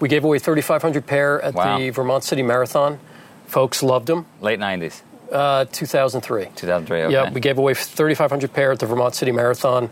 We 0.00 0.08
gave 0.08 0.24
away 0.24 0.38
3,500 0.38 1.06
pair 1.06 1.42
at 1.42 1.54
Wow. 1.54 1.76
the 1.78 1.90
Vermont 1.90 2.24
City 2.24 2.42
Marathon. 2.42 3.00
Folks 3.48 3.82
loved 3.82 4.06
them. 4.06 4.26
Late 4.40 4.60
'90s, 4.60 5.02
Uh, 5.32 5.64
2003. 5.72 6.46
2003. 6.54 7.02
Okay. 7.02 7.12
Yeah, 7.12 7.30
we 7.30 7.40
gave 7.40 7.58
away 7.58 7.74
3,500 7.74 8.52
pair 8.52 8.72
at 8.72 8.78
the 8.78 8.86
Vermont 8.86 9.14
City 9.14 9.32
Marathon. 9.32 9.90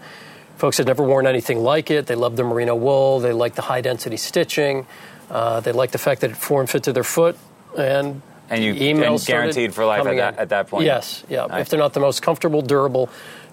Folks 0.56 0.78
had 0.78 0.86
never 0.86 1.02
worn 1.02 1.26
anything 1.26 1.62
like 1.62 1.90
it. 1.90 2.06
They 2.06 2.14
loved 2.14 2.36
the 2.36 2.44
merino 2.44 2.74
wool. 2.74 3.18
They 3.20 3.32
liked 3.32 3.56
the 3.56 3.62
high 3.62 3.80
density 3.82 4.16
stitching. 4.16 4.86
Uh, 5.30 5.60
they 5.60 5.72
liked 5.72 5.92
the 5.92 5.98
fact 5.98 6.20
that 6.22 6.30
it 6.30 6.36
form 6.36 6.66
fit 6.66 6.84
to 6.84 6.92
their 6.92 7.04
foot. 7.04 7.36
And 7.76 8.22
And 8.48 8.62
you- 8.62 8.74
emails 8.74 9.18
and 9.20 9.26
guaranteed 9.26 9.74
for 9.74 9.84
life 9.84 10.06
at 10.06 10.16
that- 10.16 10.38
at 10.38 10.48
that 10.50 10.68
point? 10.68 10.84
Yes, 10.86 11.24
yeah. 11.28 11.46
Nice. 11.46 11.62
If 11.62 11.68
they're 11.70 11.80
not 11.80 11.92
the 11.94 12.00
most 12.00 12.22
comfortable, 12.22 12.62
durable, 12.62 13.08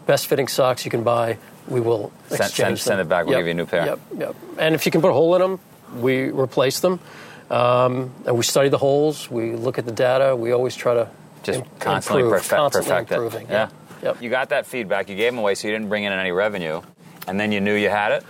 best 0.05 0.27
fitting 0.27 0.47
socks 0.47 0.85
you 0.85 0.91
can 0.91 1.03
buy, 1.03 1.37
we 1.67 1.81
will 1.81 2.11
Send- 2.29 2.41
exchange 2.41 2.55
send- 2.55 2.67
them. 2.69 2.77
send 2.77 3.01
it 3.01 3.09
back. 3.09 3.25
We'll 3.25 3.33
Yep, 3.33 3.39
give 3.39 3.47
you 3.47 3.51
a 3.51 3.55
new 3.55 3.65
pair. 3.65 3.85
Yep, 3.85 3.99
yep. 4.19 4.35
And 4.59 4.75
if 4.75 4.85
you 4.85 4.91
can 4.91 5.01
put 5.01 5.09
a 5.09 5.13
hole 5.13 5.33
in 5.35 5.41
them, 5.41 5.59
we 5.99 6.29
replace 6.29 6.79
them. 6.79 6.99
Um, 7.53 8.11
and 8.25 8.35
we 8.35 8.43
study 8.43 8.69
the 8.69 8.79
holes. 8.79 9.29
We 9.29 9.55
look 9.55 9.77
at 9.77 9.85
the 9.85 9.91
data. 9.91 10.35
We 10.35 10.53
always 10.53 10.75
try 10.75 10.95
to 10.95 11.09
just 11.43 11.59
im- 11.59 11.65
constantly 11.79 12.23
improve, 12.23 12.41
perfect, 12.41 12.55
constantly 12.55 12.91
perfect 12.91 13.11
improving. 13.11 13.47
Yeah. 13.47 13.69
Yep. 14.01 14.21
You 14.21 14.29
got 14.31 14.49
that 14.49 14.65
feedback. 14.65 15.07
You 15.07 15.15
gave 15.15 15.31
them 15.31 15.39
away, 15.39 15.53
so 15.55 15.67
you 15.67 15.73
didn't 15.73 15.87
bring 15.87 16.03
in 16.03 16.11
any 16.11 16.31
revenue, 16.31 16.81
and 17.27 17.39
then 17.39 17.51
you 17.51 17.61
knew 17.61 17.75
you 17.75 17.89
had 17.89 18.11
it. 18.11 18.23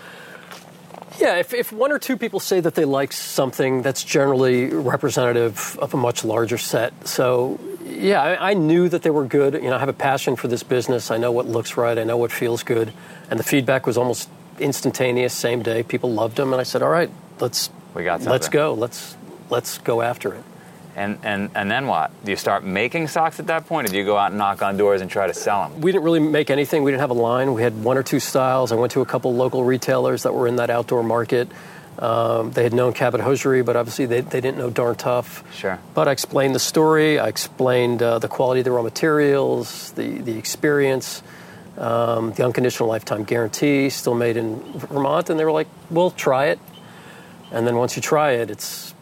Yeah, 1.20 1.38
if, 1.38 1.54
if 1.54 1.72
one 1.72 1.92
or 1.92 2.00
two 2.00 2.18
people 2.18 2.40
say 2.40 2.60
that 2.60 2.76
they 2.76 2.86
like 2.86 3.14
something, 3.14 3.82
that's 3.82 4.04
generally 4.04 4.66
representative 4.66 5.78
of 5.80 5.94
a 5.94 5.98
much 5.98 6.26
larger 6.26 6.58
set. 6.58 7.08
So, 7.08 7.60
yeah, 7.86 8.22
I, 8.22 8.52
I 8.52 8.54
knew 8.56 8.90
that 8.90 9.04
they 9.04 9.12
were 9.12 9.26
good. 9.26 9.54
You 9.54 9.70
know, 9.70 9.76
I 9.76 9.80
have 9.80 9.90
a 9.90 9.94
passion 9.94 10.36
for 10.36 10.48
this 10.48 10.64
business. 10.64 11.12
I 11.12 11.18
know 11.18 11.32
what 11.32 11.48
looks 11.48 11.78
right. 11.78 11.98
I 11.98 12.04
know 12.04 12.18
what 12.18 12.32
feels 12.32 12.64
good. 12.64 12.92
And 13.30 13.40
the 13.40 13.44
feedback 13.44 13.86
was 13.86 13.98
almost 13.98 14.28
instantaneous, 14.60 15.34
same 15.34 15.62
day. 15.62 15.84
People 15.84 16.12
loved 16.12 16.36
them, 16.36 16.52
and 16.52 16.60
I 16.60 16.64
said, 16.64 16.82
"All 16.82 16.90
right, 16.90 17.12
let's 17.40 17.70
We 17.94 18.04
got 18.04 18.22
let's 18.24 18.50
go. 18.50 18.74
Let's 18.74 19.16
let's 19.50 19.78
go 19.80 20.02
after 20.02 20.34
it." 20.34 20.44
And 20.96 21.18
and 21.24 21.50
and 21.56 21.72
then 21.72 21.88
what? 21.88 22.12
Do 22.24 22.32
you 22.32 22.38
start 22.38 22.64
making 22.64 23.08
socks 23.08 23.40
at 23.40 23.48
that 23.48 23.68
point, 23.68 23.90
or 23.90 23.92
do 23.92 23.98
you 23.98 24.06
go 24.06 24.18
out 24.18 24.32
and 24.32 24.38
knock 24.38 24.62
on 24.62 24.78
doors 24.78 25.02
and 25.02 25.10
try 25.10 25.26
to 25.28 25.34
sell 25.34 25.68
them? 25.68 25.82
We 25.82 25.92
didn't 25.92 26.04
really 26.04 26.20
make 26.20 26.50
anything. 26.52 26.84
We 26.84 26.92
didn't 26.92 27.02
have 27.02 27.10
a 27.10 27.16
line. 27.16 27.54
We 27.54 27.64
had 27.64 27.84
one 27.84 27.98
or 27.98 28.04
two 28.04 28.20
styles. 28.20 28.72
I 28.72 28.76
went 28.76 28.92
to 28.94 29.02
a 29.02 29.06
couple 29.06 29.34
local 29.34 29.64
retailers 29.64 30.24
that 30.24 30.34
were 30.34 30.48
in 30.48 30.58
that 30.58 30.70
outdoor 30.70 31.04
market. 31.04 31.50
Um, 31.98 32.52
they 32.52 32.64
had 32.64 32.74
known 32.74 32.94
Cabot 32.94 33.22
Hosiery, 33.22 33.62
but 33.62 33.76
obviously 33.76 34.06
they, 34.08 34.22
they 34.22 34.42
didn't 34.42 34.58
know 34.58 34.70
Darn 34.70 34.96
Tough. 34.96 35.44
Sure. 35.54 35.80
But 35.94 36.08
I 36.08 36.12
explained 36.12 36.56
the 36.56 36.60
story. 36.60 37.20
I 37.20 37.28
explained 37.28 38.02
uh, 38.02 38.20
the 38.20 38.28
quality 38.28 38.62
of 38.62 38.66
the 38.66 38.72
raw 38.72 38.82
materials, 38.82 39.92
the, 39.92 40.18
the 40.18 40.38
experience, 40.38 41.22
um, 41.78 42.34
the 42.34 42.44
unconditional 42.44 42.90
lifetime 42.90 43.24
guarantee, 43.24 43.90
still 43.90 44.16
made 44.16 44.38
in 44.38 44.60
Vermont. 44.74 45.30
And 45.30 45.40
they 45.40 45.46
were 45.46 45.52
like, 45.52 45.68
well, 45.92 46.10
try 46.10 46.48
it. 46.48 46.60
And 47.54 47.66
then 47.68 47.76
once 47.78 47.96
you 47.96 48.02
try 48.02 48.32
it, 48.32 48.50
it's 48.50 48.94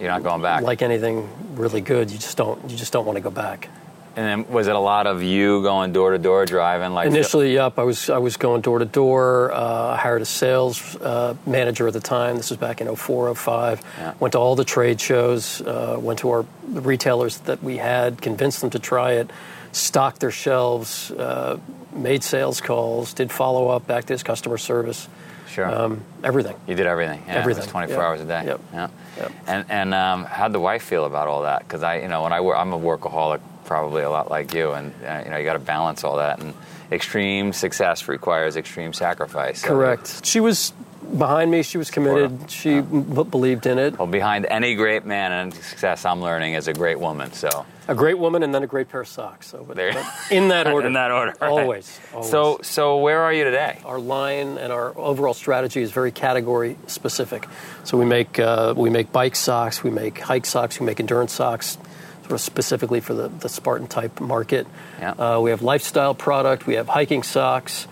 You're 0.00 0.10
not 0.10 0.22
going 0.22 0.40
back. 0.42 0.62
like 0.62 0.80
anything 0.82 1.28
really 1.56 1.80
good. 1.80 2.10
You 2.10 2.18
just 2.18 2.36
don't 2.36 2.70
you 2.70 2.76
just 2.76 2.92
don't 2.92 3.04
want 3.04 3.16
to 3.16 3.22
go 3.22 3.30
back. 3.30 3.68
and 4.16 4.24
then 4.24 4.52
was 4.52 4.66
it 4.68 4.74
a 4.74 4.78
lot 4.78 5.06
of 5.06 5.22
you 5.22 5.60
going 5.62 5.92
door 5.92 6.12
to 6.12 6.18
door 6.18 6.46
driving? 6.46 6.94
Like 6.94 7.08
Initially, 7.08 7.52
yep, 7.54 7.78
I 7.78 7.82
was 7.82 8.08
I 8.08 8.18
was 8.18 8.36
going 8.38 8.62
door 8.62 8.78
to 8.78 8.84
door. 8.86 9.52
Uh, 9.52 9.94
I 9.94 9.96
hired 9.96 10.22
a 10.22 10.24
sales 10.24 10.96
uh, 10.96 11.34
manager 11.46 11.86
at 11.88 11.92
the 11.92 12.00
time. 12.00 12.36
This 12.36 12.50
was 12.50 12.58
back 12.58 12.80
in 12.80 12.86
04, 12.94 13.34
05. 13.34 13.82
Yeah. 13.98 14.14
Went 14.20 14.32
to 14.32 14.38
all 14.38 14.54
the 14.56 14.64
trade 14.64 15.00
shows. 15.00 15.60
Uh, 15.60 15.98
went 16.00 16.20
to 16.20 16.30
our 16.30 16.44
retailers 16.68 17.38
that 17.40 17.62
we 17.62 17.76
had, 17.78 18.22
convinced 18.22 18.60
them 18.62 18.70
to 18.70 18.78
try 18.78 19.12
it, 19.20 19.30
stocked 19.72 20.20
their 20.20 20.30
shelves, 20.30 21.10
uh, 21.10 21.58
made 21.92 22.22
sales 22.22 22.60
calls, 22.60 23.12
did 23.14 23.30
follow 23.32 23.68
up, 23.68 23.86
back 23.86 24.04
to 24.06 24.12
his 24.14 24.22
customer 24.22 24.58
service, 24.58 25.08
Sure. 25.56 25.74
um, 25.74 26.02
everything. 26.22 26.54
you 26.68 26.74
did 26.74 26.86
everything. 26.86 27.22
Yeah, 27.26 27.36
Everything, 27.36 27.62
It 27.62 27.66
was 27.66 27.72
24 27.72 27.96
yep. 27.96 28.04
hours 28.04 28.20
a 28.20 28.24
day. 28.26 28.44
Yep. 28.44 28.60
Yeah. 28.74 28.88
Yep. 29.16 29.32
And 29.46 29.64
and 29.70 29.94
um, 29.94 30.24
how'd 30.24 30.52
the 30.52 30.60
wife 30.60 30.82
feel 30.82 31.06
about 31.06 31.28
all 31.28 31.42
that? 31.42 31.60
Because 31.60 31.82
I, 31.82 32.00
you 32.00 32.08
know, 32.08 32.22
when 32.22 32.32
I 32.34 32.40
work, 32.42 32.58
I'm 32.58 32.72
a 32.74 32.78
workaholic, 32.78 33.40
probably 33.64 34.02
a 34.02 34.10
lot 34.10 34.30
like 34.30 34.52
you, 34.52 34.72
and 34.72 34.92
uh, 35.02 35.22
you 35.24 35.30
know, 35.30 35.38
you 35.38 35.44
got 35.44 35.54
to 35.54 35.58
balance 35.58 36.04
all 36.04 36.16
that. 36.18 36.40
And 36.40 36.52
extreme 36.92 37.52
success 37.54 38.06
requires 38.06 38.56
extreme 38.56 38.92
sacrifice. 38.92 39.62
So- 39.62 39.68
Correct. 39.68 40.24
She 40.26 40.40
was 40.40 40.74
behind 41.18 41.50
me. 41.50 41.62
She 41.62 41.78
was 41.78 41.90
committed. 41.90 42.50
She 42.50 42.80
b- 42.80 43.00
believed 43.24 43.66
in 43.66 43.78
it. 43.78 43.98
Well, 43.98 44.06
behind 44.08 44.46
any 44.46 44.74
great 44.74 45.04
man 45.06 45.32
and 45.32 45.54
success, 45.54 46.04
I'm 46.04 46.20
learning 46.20 46.54
is 46.54 46.68
a 46.68 46.72
great 46.72 46.98
woman. 47.00 47.32
So 47.32 47.66
A 47.88 47.94
great 47.94 48.18
woman, 48.18 48.42
and 48.42 48.54
then 48.54 48.62
a 48.62 48.66
great 48.66 48.88
pair 48.88 49.00
of 49.02 49.08
socks. 49.08 49.46
So, 49.48 49.64
but, 49.66 49.76
There- 49.76 49.92
but 49.92 50.04
in 50.30 50.48
that 50.48 50.66
order. 50.66 50.86
in 50.86 50.94
that 50.94 51.10
order, 51.10 51.34
right. 51.40 51.48
Always. 51.50 52.00
always. 52.12 52.30
So 52.30 52.58
so 52.62 52.98
where 52.98 53.20
are 53.22 53.32
you 53.32 53.44
today? 53.44 53.78
our 53.84 53.98
line 53.98 54.58
and 54.58 54.72
our 54.72 54.96
overall 54.98 55.34
strategy 55.34 55.82
is 55.82 55.90
very 55.92 56.10
category 56.12 56.76
specific. 56.86 57.46
So 57.84 57.96
we 57.98 58.04
make 58.04 58.38
uh, 58.38 58.74
we 58.76 58.90
make 58.90 59.12
bike 59.12 59.36
socks, 59.36 59.82
we 59.84 59.90
make 59.90 60.18
hike 60.18 60.46
socks, 60.46 60.80
we 60.80 60.86
make 60.86 60.98
endurance 61.00 61.32
socks, 61.32 61.78
sort 62.22 62.32
of 62.32 62.40
specifically 62.40 63.00
for 63.00 63.14
the, 63.14 63.28
the 63.28 63.48
Spartan 63.48 63.86
type 63.86 64.20
market. 64.20 64.66
Yeah. 64.98 65.12
Uh, 65.12 65.40
we 65.40 65.50
have 65.50 65.62
lifestyle 65.62 66.14
product, 66.14 66.66
we 66.66 66.74
have 66.74 66.88
hiking 66.88 67.22
socks. 67.22 67.86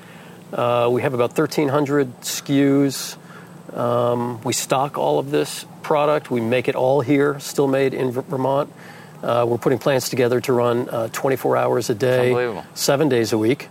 Uh, 0.55 0.89
we 0.89 1.03
have 1.03 1.15
about 1.15 1.37
1,300 1.37 2.21
SKUs. 2.21 3.17
Um, 3.77 4.41
we 4.43 4.53
stock 4.53 4.97
all 4.97 5.19
of 5.19 5.33
this 5.33 5.67
product. 5.83 6.31
We 6.31 6.41
make 6.41 6.69
it 6.69 6.77
all 6.77 7.01
here, 7.01 7.41
still 7.41 7.67
made 7.67 7.93
in 7.93 8.13
Ver- 8.13 8.23
Vermont. 8.23 8.73
Uh, 9.21 9.45
we're 9.49 9.59
putting 9.59 9.79
plans 9.79 10.09
together 10.09 10.41
to 10.43 10.53
run 10.53 10.89
uh, 10.89 11.09
24 11.09 11.57
hours 11.57 11.91
a 11.91 11.95
day, 11.95 12.63
seven 12.75 13.09
days 13.09 13.33
a 13.33 13.39
week. 13.39 13.69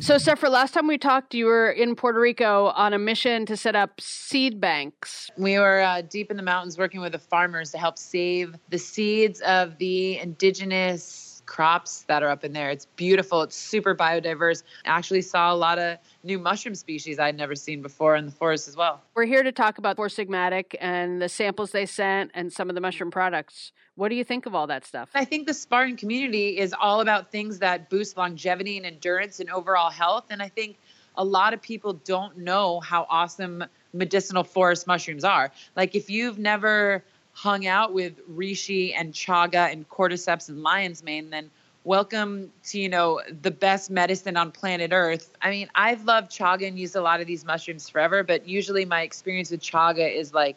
So, 0.00 0.14
Sephra, 0.14 0.48
last 0.48 0.72
time 0.72 0.86
we 0.86 0.98
talked, 0.98 1.34
you 1.34 1.46
were 1.46 1.68
in 1.68 1.96
Puerto 1.96 2.20
Rico 2.20 2.66
on 2.66 2.94
a 2.94 2.98
mission 2.98 3.44
to 3.46 3.56
set 3.56 3.74
up 3.74 4.00
seed 4.00 4.60
banks. 4.60 5.28
We 5.36 5.58
were 5.58 5.80
uh, 5.80 6.02
deep 6.02 6.30
in 6.30 6.36
the 6.36 6.44
mountains 6.44 6.78
working 6.78 7.00
with 7.00 7.12
the 7.12 7.18
farmers 7.18 7.72
to 7.72 7.78
help 7.78 7.98
save 7.98 8.54
the 8.70 8.78
seeds 8.78 9.40
of 9.40 9.78
the 9.78 10.18
indigenous 10.18 11.25
crops 11.46 12.02
that 12.08 12.22
are 12.22 12.28
up 12.28 12.44
in 12.44 12.52
there. 12.52 12.70
It's 12.70 12.86
beautiful. 12.96 13.42
It's 13.42 13.56
super 13.56 13.94
biodiverse. 13.94 14.62
I 14.84 14.90
actually 14.90 15.22
saw 15.22 15.52
a 15.52 15.56
lot 15.56 15.78
of 15.78 15.98
new 16.22 16.38
mushroom 16.38 16.74
species 16.74 17.18
I'd 17.18 17.36
never 17.36 17.54
seen 17.54 17.82
before 17.82 18.16
in 18.16 18.26
the 18.26 18.32
forest 18.32 18.68
as 18.68 18.76
well. 18.76 19.00
We're 19.14 19.24
here 19.24 19.42
to 19.42 19.52
talk 19.52 19.78
about 19.78 19.96
Four 19.96 20.08
Sigmatic 20.08 20.74
and 20.80 21.22
the 21.22 21.28
samples 21.28 21.70
they 21.70 21.86
sent 21.86 22.32
and 22.34 22.52
some 22.52 22.68
of 22.68 22.74
the 22.74 22.80
mushroom 22.80 23.10
products. 23.10 23.72
What 23.94 24.10
do 24.10 24.14
you 24.14 24.24
think 24.24 24.44
of 24.44 24.54
all 24.54 24.66
that 24.66 24.84
stuff? 24.84 25.08
I 25.14 25.24
think 25.24 25.46
the 25.46 25.54
Spartan 25.54 25.96
community 25.96 26.58
is 26.58 26.74
all 26.78 27.00
about 27.00 27.30
things 27.30 27.60
that 27.60 27.88
boost 27.88 28.16
longevity 28.16 28.76
and 28.76 28.84
endurance 28.84 29.40
and 29.40 29.48
overall 29.50 29.90
health. 29.90 30.26
And 30.30 30.42
I 30.42 30.48
think 30.48 30.76
a 31.16 31.24
lot 31.24 31.54
of 31.54 31.62
people 31.62 31.94
don't 31.94 32.36
know 32.38 32.80
how 32.80 33.06
awesome 33.08 33.64
medicinal 33.94 34.44
forest 34.44 34.86
mushrooms 34.86 35.24
are. 35.24 35.50
Like 35.74 35.94
if 35.94 36.10
you've 36.10 36.38
never 36.38 37.02
hung 37.36 37.66
out 37.66 37.92
with 37.92 38.14
reishi 38.34 38.94
and 38.96 39.12
chaga 39.12 39.70
and 39.70 39.86
cordyceps 39.90 40.48
and 40.48 40.62
lion's 40.62 41.04
mane, 41.04 41.28
then 41.28 41.50
welcome 41.84 42.50
to 42.64 42.80
you 42.80 42.88
know 42.88 43.20
the 43.42 43.50
best 43.50 43.90
medicine 43.90 44.38
on 44.38 44.50
planet 44.50 44.90
earth. 44.92 45.30
I 45.42 45.50
mean 45.50 45.68
i've 45.74 46.04
loved 46.04 46.32
chaga 46.32 46.66
and 46.66 46.78
used 46.78 46.96
a 46.96 47.02
lot 47.02 47.20
of 47.20 47.26
these 47.26 47.44
mushrooms 47.44 47.88
forever 47.88 48.24
but 48.24 48.48
usually 48.48 48.84
my 48.86 49.02
experience 49.02 49.50
with 49.50 49.60
chaga 49.60 50.12
is 50.12 50.34
like 50.34 50.56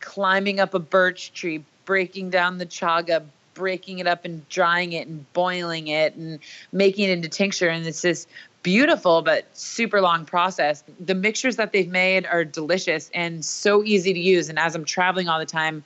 climbing 0.00 0.58
up 0.58 0.74
a 0.74 0.80
birch 0.80 1.32
tree 1.32 1.62
breaking 1.84 2.30
down 2.30 2.58
the 2.58 2.66
chaga 2.66 3.22
breaking 3.54 3.98
it 3.98 4.06
up 4.06 4.24
and 4.24 4.48
drying 4.48 4.92
it 4.92 5.06
and 5.06 5.30
boiling 5.32 5.88
it 5.88 6.14
and 6.14 6.38
making 6.72 7.08
it 7.08 7.12
into 7.12 7.28
tincture. 7.28 7.68
And 7.68 7.86
it's 7.86 8.02
this 8.02 8.26
beautiful 8.62 9.22
but 9.22 9.46
super 9.56 10.00
long 10.00 10.24
process. 10.24 10.84
The 11.00 11.14
mixtures 11.14 11.56
that 11.56 11.72
they've 11.72 11.88
made 11.88 12.26
are 12.26 12.44
delicious 12.44 13.10
and 13.14 13.44
so 13.44 13.82
easy 13.84 14.12
to 14.12 14.20
use. 14.20 14.48
And 14.48 14.58
as 14.58 14.74
I'm 14.74 14.84
traveling 14.84 15.28
all 15.28 15.38
the 15.38 15.46
time, 15.46 15.84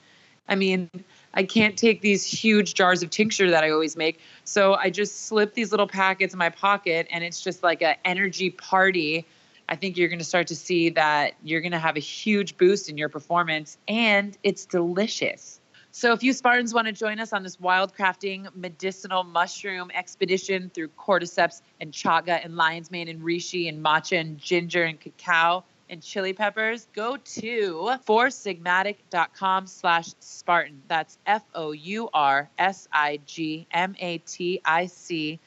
I 0.49 0.55
mean, 0.55 0.89
I 1.33 1.43
can't 1.43 1.77
take 1.77 2.01
these 2.01 2.25
huge 2.25 2.73
jars 2.73 3.03
of 3.03 3.09
tincture 3.09 3.51
that 3.51 3.63
I 3.63 3.69
always 3.69 3.97
make. 3.97 4.19
So 4.43 4.75
I 4.75 4.89
just 4.89 5.25
slip 5.25 5.53
these 5.53 5.71
little 5.71 5.87
packets 5.87 6.33
in 6.33 6.37
my 6.37 6.49
pocket 6.49 7.07
and 7.11 7.23
it's 7.23 7.41
just 7.41 7.63
like 7.63 7.81
an 7.81 7.95
energy 8.05 8.49
party. 8.49 9.25
I 9.69 9.75
think 9.75 9.97
you're 9.97 10.07
going 10.07 10.19
to 10.19 10.25
start 10.25 10.47
to 10.47 10.55
see 10.55 10.89
that 10.91 11.33
you're 11.43 11.61
going 11.61 11.73
to 11.73 11.79
have 11.79 11.97
a 11.97 12.01
huge 12.01 12.57
boost 12.57 12.89
in 12.89 12.97
your 12.97 13.09
performance 13.09 13.77
and 13.87 14.37
it's 14.43 14.65
delicious. 14.65 15.56
So, 15.97 16.13
if 16.13 16.21
you 16.21 16.31
Spartans 16.31 16.75
want 16.75 16.85
to 16.85 16.93
join 16.93 17.19
us 17.19 17.33
on 17.33 17.41
this 17.41 17.57
wildcrafting 17.57 18.55
medicinal 18.55 19.23
mushroom 19.23 19.89
expedition 19.95 20.69
through 20.71 20.89
cordyceps 20.89 21.63
and 21.81 21.91
chaga 21.91 22.39
and 22.45 22.55
lion's 22.55 22.91
mane 22.91 23.07
and 23.07 23.19
reishi 23.19 23.67
and 23.67 23.83
matcha 23.83 24.21
and 24.21 24.37
ginger 24.37 24.83
and 24.83 24.99
cacao 24.99 25.63
and 25.89 26.03
chili 26.03 26.33
peppers, 26.33 26.85
go 26.93 27.17
to 27.17 27.95
foursigmatic.com 28.05 29.65
slash 29.65 30.09
Spartan. 30.19 30.83
That's 30.87 31.17
F 31.25 31.41
O 31.55 31.71
U 31.71 32.09
R 32.13 32.47
S 32.59 32.87
I 32.93 33.19
G 33.25 33.65
M 33.71 33.95
A 33.97 34.19
T 34.19 34.61
I 34.63 34.85
C 34.85 35.39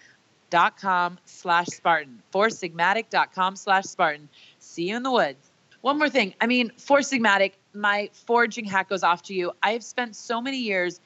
dot 0.51 0.77
com 0.77 1.21
slash 1.27 1.69
Spartan. 1.69 2.25
Foursigmatic.com 2.35 3.55
slash 3.55 3.85
Spartan. 3.85 4.29
See 4.59 4.89
you 4.89 4.97
in 4.97 5.05
the 5.05 5.13
woods. 5.13 5.49
One 5.81 5.97
more 5.99 6.11
thing. 6.11 6.35
I 6.41 6.47
mean, 6.47 6.73
Four 6.77 6.99
Sigmatic, 6.99 7.53
my 7.75 8.11
foraging 8.13 8.65
hat 8.65 8.89
goes 8.89 9.03
off 9.03 9.23
to 9.25 9.35
you. 9.35 9.53
I've 9.63 9.85
spent 9.85 10.17
so 10.17 10.41
many 10.41 10.59
years 10.59 11.01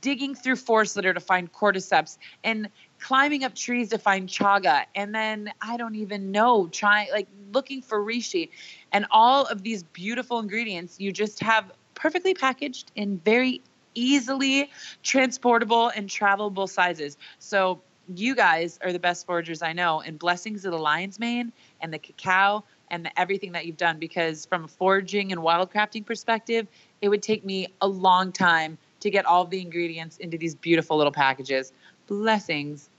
digging 0.00 0.34
through 0.34 0.56
forest 0.56 0.96
litter 0.96 1.12
to 1.12 1.20
find 1.20 1.52
cordyceps 1.52 2.16
and 2.42 2.68
climbing 2.98 3.44
up 3.44 3.54
trees 3.54 3.90
to 3.90 3.98
find 3.98 4.28
chaga. 4.28 4.84
And 4.94 5.14
then 5.14 5.52
i 5.60 5.76
don't 5.76 5.96
even 5.96 6.30
know 6.30 6.68
trying 6.68 7.10
like 7.12 7.28
looking 7.52 7.82
for 7.82 8.02
reishi. 8.02 8.48
And 8.92 9.06
all 9.10 9.44
of 9.46 9.62
these 9.62 9.82
beautiful 9.82 10.38
ingredients 10.38 10.98
you 10.98 11.12
just 11.12 11.40
have 11.40 11.70
perfectly 11.94 12.34
packaged 12.34 12.90
in 12.94 13.18
very 13.18 13.60
easily 13.94 14.70
transportable 15.02 15.88
and 15.88 16.08
travelable 16.08 16.68
sizes. 16.68 17.18
So 17.38 17.82
you 18.14 18.34
guys 18.34 18.78
are 18.82 18.92
the 18.92 18.98
best 18.98 19.26
foragers 19.26 19.62
i 19.62 19.72
know. 19.72 20.00
And 20.00 20.18
blessings 20.18 20.64
of 20.64 20.72
the 20.72 20.78
lion's 20.78 21.18
mane 21.18 21.52
and 21.80 21.92
the 21.92 21.98
cacao 21.98 22.64
and 22.92 23.10
everything 23.16 23.50
that 23.52 23.66
you've 23.66 23.78
done 23.78 23.98
because 23.98 24.46
from 24.46 24.64
a 24.64 24.68
foraging 24.68 25.32
and 25.32 25.40
wildcrafting 25.40 26.06
perspective 26.06 26.68
it 27.00 27.08
would 27.08 27.22
take 27.22 27.44
me 27.44 27.66
a 27.80 27.88
long 27.88 28.30
time 28.30 28.78
to 29.00 29.10
get 29.10 29.24
all 29.26 29.42
of 29.42 29.50
the 29.50 29.60
ingredients 29.60 30.18
into 30.18 30.38
these 30.38 30.54
beautiful 30.54 30.96
little 30.96 31.10
packages 31.12 31.72
blessings 32.06 32.90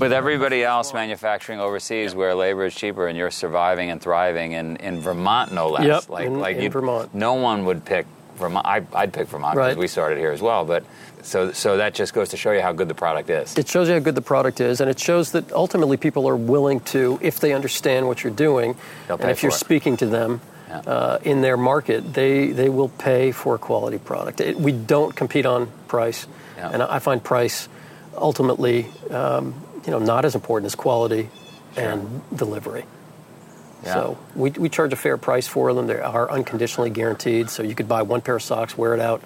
with 0.00 0.12
everybody 0.12 0.64
else 0.64 0.92
manufacturing 0.92 1.60
overseas 1.60 2.14
where 2.14 2.34
labor 2.34 2.64
is 2.64 2.74
cheaper 2.74 3.06
and 3.06 3.16
you're 3.16 3.30
surviving 3.30 3.90
and 3.90 4.00
thriving 4.00 4.52
in, 4.52 4.76
in 4.76 4.98
Vermont 5.00 5.52
no 5.52 5.68
less. 5.68 5.84
Yep, 5.84 6.08
like 6.08 6.26
in- 6.26 6.40
like 6.40 6.56
in 6.56 6.62
you- 6.64 6.70
Vermont. 6.70 7.14
No 7.14 7.34
one 7.34 7.64
would 7.66 7.84
pick 7.84 8.06
Vermont. 8.36 8.66
I, 8.66 8.82
I'd 8.94 9.12
pick 9.12 9.28
Vermont 9.28 9.54
because 9.54 9.68
Right. 9.74 9.76
we 9.76 9.86
started 9.86 10.18
here 10.18 10.32
as 10.32 10.42
well. 10.42 10.64
But 10.64 10.84
so 11.22 11.52
so 11.52 11.76
that 11.76 11.94
just 11.94 12.14
goes 12.14 12.30
to 12.30 12.36
show 12.36 12.52
you 12.52 12.60
how 12.60 12.72
good 12.72 12.88
the 12.88 12.94
product 12.94 13.30
is. 13.30 13.56
It 13.56 13.68
shows 13.68 13.88
you 13.88 13.94
how 13.94 14.00
good 14.00 14.14
the 14.14 14.22
product 14.22 14.60
is, 14.60 14.80
and 14.80 14.90
it 14.90 14.98
shows 14.98 15.32
that 15.32 15.52
ultimately 15.52 15.96
people 15.96 16.28
are 16.28 16.36
willing 16.36 16.80
to, 16.92 17.18
if 17.22 17.40
they 17.40 17.52
understand 17.52 18.06
what 18.06 18.22
you're 18.24 18.32
doing, 18.32 18.76
and 19.08 19.30
if 19.30 19.42
you're 19.42 19.52
it. 19.52 19.56
speaking 19.56 19.96
to 19.98 20.06
them 20.06 20.40
Yeah. 20.68 20.78
uh, 20.86 21.18
in 21.22 21.42
their 21.42 21.56
market, 21.56 22.14
they, 22.14 22.48
they 22.52 22.68
will 22.68 22.88
pay 22.88 23.30
for 23.32 23.54
a 23.54 23.58
quality 23.58 23.98
product. 23.98 24.40
It, 24.40 24.58
we 24.58 24.72
don't 24.72 25.14
compete 25.14 25.44
on 25.46 25.68
price, 25.86 26.26
Yeah. 26.56 26.70
and 26.72 26.82
I 26.82 26.98
find 26.98 27.22
price 27.22 27.68
ultimately, 28.16 28.86
um, 29.10 29.54
you 29.84 29.90
know, 29.92 29.98
not 29.98 30.24
as 30.24 30.34
important 30.34 30.66
as 30.66 30.74
quality 30.74 31.28
and 31.76 32.22
delivery. 32.34 32.84
Yeah. 33.84 33.94
So 33.94 34.18
we, 34.34 34.50
we 34.50 34.68
charge 34.68 34.92
a 34.92 34.96
fair 34.96 35.16
price 35.18 35.46
for 35.48 35.72
them. 35.74 35.86
They 35.88 35.98
are 35.98 36.30
unconditionally 36.30 36.90
guaranteed. 36.90 37.50
So 37.50 37.62
you 37.62 37.74
could 37.74 37.88
buy 37.88 38.02
one 38.02 38.20
pair 38.20 38.36
of 38.36 38.42
socks, 38.42 38.78
wear 38.78 38.94
it 38.94 39.00
out, 39.00 39.22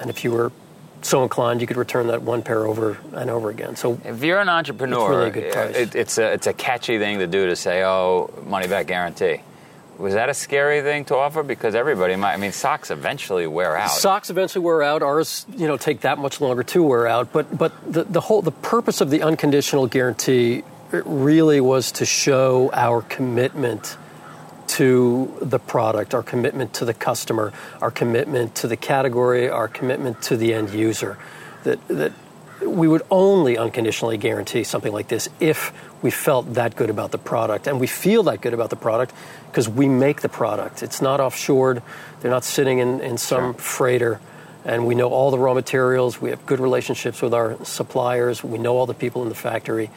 and 0.00 0.08
if 0.10 0.24
you 0.24 0.30
were 0.32 0.50
so 1.02 1.22
inclined, 1.22 1.60
you 1.60 1.66
could 1.66 1.76
return 1.76 2.08
that 2.08 2.22
one 2.22 2.42
pair 2.42 2.66
over 2.66 2.98
and 3.12 3.30
over 3.30 3.50
again. 3.50 3.76
So 3.76 4.00
If 4.04 4.22
you're 4.22 4.40
an 4.40 4.48
entrepreneur, 4.48 5.26
it's, 5.26 5.36
really 5.36 5.46
a 5.46 5.50
good 5.50 5.52
price. 5.52 5.76
It, 5.76 5.94
it's 5.94 6.18
a 6.18 6.32
it's 6.32 6.46
a 6.46 6.52
catchy 6.52 6.98
thing 6.98 7.18
to 7.20 7.26
do 7.26 7.46
to 7.46 7.56
say, 7.56 7.84
"Oh, 7.84 8.32
money 8.46 8.66
back 8.66 8.86
guarantee." 8.86 9.40
Was 9.98 10.12
that 10.12 10.28
a 10.28 10.34
scary 10.34 10.82
thing 10.82 11.06
to 11.06 11.16
offer? 11.16 11.42
Because 11.42 11.74
everybody 11.74 12.16
might. 12.16 12.34
I 12.34 12.36
mean, 12.36 12.52
socks 12.52 12.90
eventually 12.90 13.46
wear 13.46 13.76
out. 13.76 13.90
Socks 13.90 14.28
eventually 14.28 14.62
wear 14.62 14.82
out. 14.82 15.02
Ours, 15.02 15.46
you 15.56 15.66
know, 15.66 15.78
take 15.78 16.00
that 16.00 16.18
much 16.18 16.40
longer 16.40 16.62
to 16.64 16.82
wear 16.82 17.06
out. 17.06 17.32
But 17.32 17.56
but 17.56 17.72
the, 17.90 18.04
the 18.04 18.20
whole 18.20 18.42
the 18.42 18.50
purpose 18.50 19.00
of 19.00 19.10
the 19.10 19.22
unconditional 19.22 19.86
guarantee 19.86 20.64
really 20.90 21.60
was 21.60 21.92
to 21.92 22.04
show 22.04 22.70
our 22.72 23.02
commitment 23.02 23.96
to 24.76 25.36
the 25.40 25.58
product, 25.58 26.14
our 26.14 26.22
commitment 26.22 26.74
to 26.74 26.84
the 26.84 26.94
customer, 26.94 27.52
our 27.80 27.90
commitment 27.90 28.54
to 28.56 28.68
the 28.68 28.76
category, 28.76 29.48
our 29.48 29.68
commitment 29.68 30.20
to 30.22 30.36
the 30.36 30.52
end 30.52 30.70
user. 30.70 31.16
That 31.64 31.86
that 31.88 32.12
we 32.62 32.88
would 32.88 33.02
only 33.10 33.58
unconditionally 33.58 34.16
guarantee 34.16 34.64
something 34.64 34.92
like 34.92 35.08
this 35.08 35.28
if 35.40 35.72
we 36.02 36.10
felt 36.10 36.54
that 36.54 36.76
good 36.76 36.90
about 36.90 37.10
the 37.10 37.18
product. 37.18 37.66
And 37.66 37.80
we 37.80 37.86
feel 37.86 38.22
that 38.24 38.40
good 38.40 38.54
about 38.54 38.70
the 38.70 38.76
product 38.76 39.12
because 39.46 39.68
we 39.68 39.88
make 39.88 40.20
the 40.20 40.28
product. 40.28 40.82
It's 40.82 41.00
not 41.00 41.20
offshored. 41.20 41.82
They're 42.20 42.30
not 42.30 42.44
sitting 42.44 42.78
in, 42.78 43.00
in 43.00 43.18
some 43.18 43.54
freighter. 43.54 44.20
And 44.64 44.86
we 44.86 44.94
know 44.94 45.08
all 45.10 45.30
the 45.30 45.38
raw 45.38 45.54
materials. 45.54 46.20
We 46.20 46.30
have 46.30 46.44
good 46.44 46.60
relationships 46.60 47.22
with 47.22 47.32
our 47.32 47.62
suppliers. 47.64 48.42
We 48.42 48.58
know 48.58 48.76
all 48.76 48.86
the 48.86 48.94
people 48.94 49.22
in 49.22 49.28
the 49.28 49.34
factory 49.34 49.90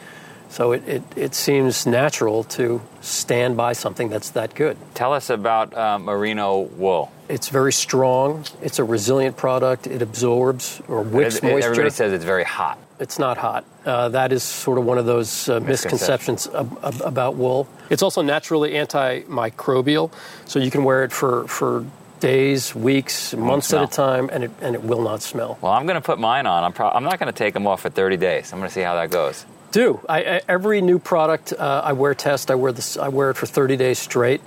so 0.50 0.72
it, 0.72 0.86
it, 0.88 1.02
it 1.16 1.34
seems 1.34 1.86
natural 1.86 2.44
to 2.44 2.80
stand 3.00 3.56
by 3.56 3.72
something 3.72 4.08
that's 4.10 4.30
that 4.30 4.54
good 4.54 4.76
Tell 4.94 5.12
us 5.12 5.30
about 5.30 5.72
uh, 5.74 5.98
merino 5.98 6.60
wool. 6.76 7.10
it's 7.28 7.48
very 7.48 7.72
strong 7.72 8.44
it's 8.60 8.78
a 8.78 8.84
resilient 8.84 9.36
product 9.36 9.86
it 9.86 10.02
absorbs 10.02 10.82
or 10.88 11.02
wicks 11.02 11.36
It- 11.36 11.44
it- 11.44 11.50
moisture 11.52 11.70
Everybody 11.70 11.90
says 11.90 12.12
it's 12.12 12.24
very 12.24 12.44
hot. 12.44 12.78
It's 12.98 13.18
not 13.18 13.38
hot. 13.38 13.64
Uh, 13.86 14.10
that 14.10 14.30
is 14.30 14.42
sort 14.42 14.76
of 14.76 14.84
one 14.84 14.98
of 14.98 15.06
those 15.06 15.48
uh, 15.48 15.58
misconceptions 15.60 16.46
ab- 16.48 16.78
ab- 16.84 17.00
about 17.00 17.34
wool. 17.34 17.66
It's 17.88 18.02
also 18.02 18.20
naturally 18.20 18.72
antimicrobial, 18.72 20.10
so 20.44 20.58
you 20.58 20.70
can 20.70 20.84
wear 20.84 21.04
it 21.04 21.10
for, 21.12 21.46
for 21.48 21.86
days, 22.20 22.74
weeks, 22.74 23.32
months 23.34 23.72
at 23.72 23.82
a 23.84 23.86
time, 23.86 24.28
and 24.30 24.44
it, 24.44 24.50
and 24.60 24.74
it 24.74 24.82
will 24.82 25.00
not 25.02 25.22
smell. 25.22 25.56
Well, 25.62 25.72
I'm 25.72 25.86
going 25.86 25.94
to 25.94 26.02
put 26.04 26.18
mine 26.18 26.44
on. 26.46 26.62
I'm, 26.62 26.72
pro- 26.74 26.90
I'm 26.90 27.04
not 27.04 27.18
going 27.18 27.32
to 27.32 27.36
take 27.38 27.54
them 27.54 27.66
off 27.66 27.80
for 27.80 27.88
30 27.88 28.18
days. 28.18 28.52
I'm 28.52 28.58
going 28.58 28.68
to 28.68 28.74
see 28.74 28.82
how 28.82 28.94
that 28.96 29.10
goes. 29.10 29.46
Do 29.72 30.00
I, 30.08 30.24
I, 30.24 30.40
every 30.48 30.80
new 30.80 30.98
product 30.98 31.52
uh, 31.52 31.82
I 31.84 31.92
wear 31.92 32.14
test. 32.14 32.50
I 32.50 32.56
wear 32.56 32.72
this. 32.72 32.96
I 32.96 33.08
wear 33.08 33.30
it 33.30 33.36
for 33.36 33.46
30 33.46 33.76
days 33.76 33.98
straight, 33.98 34.40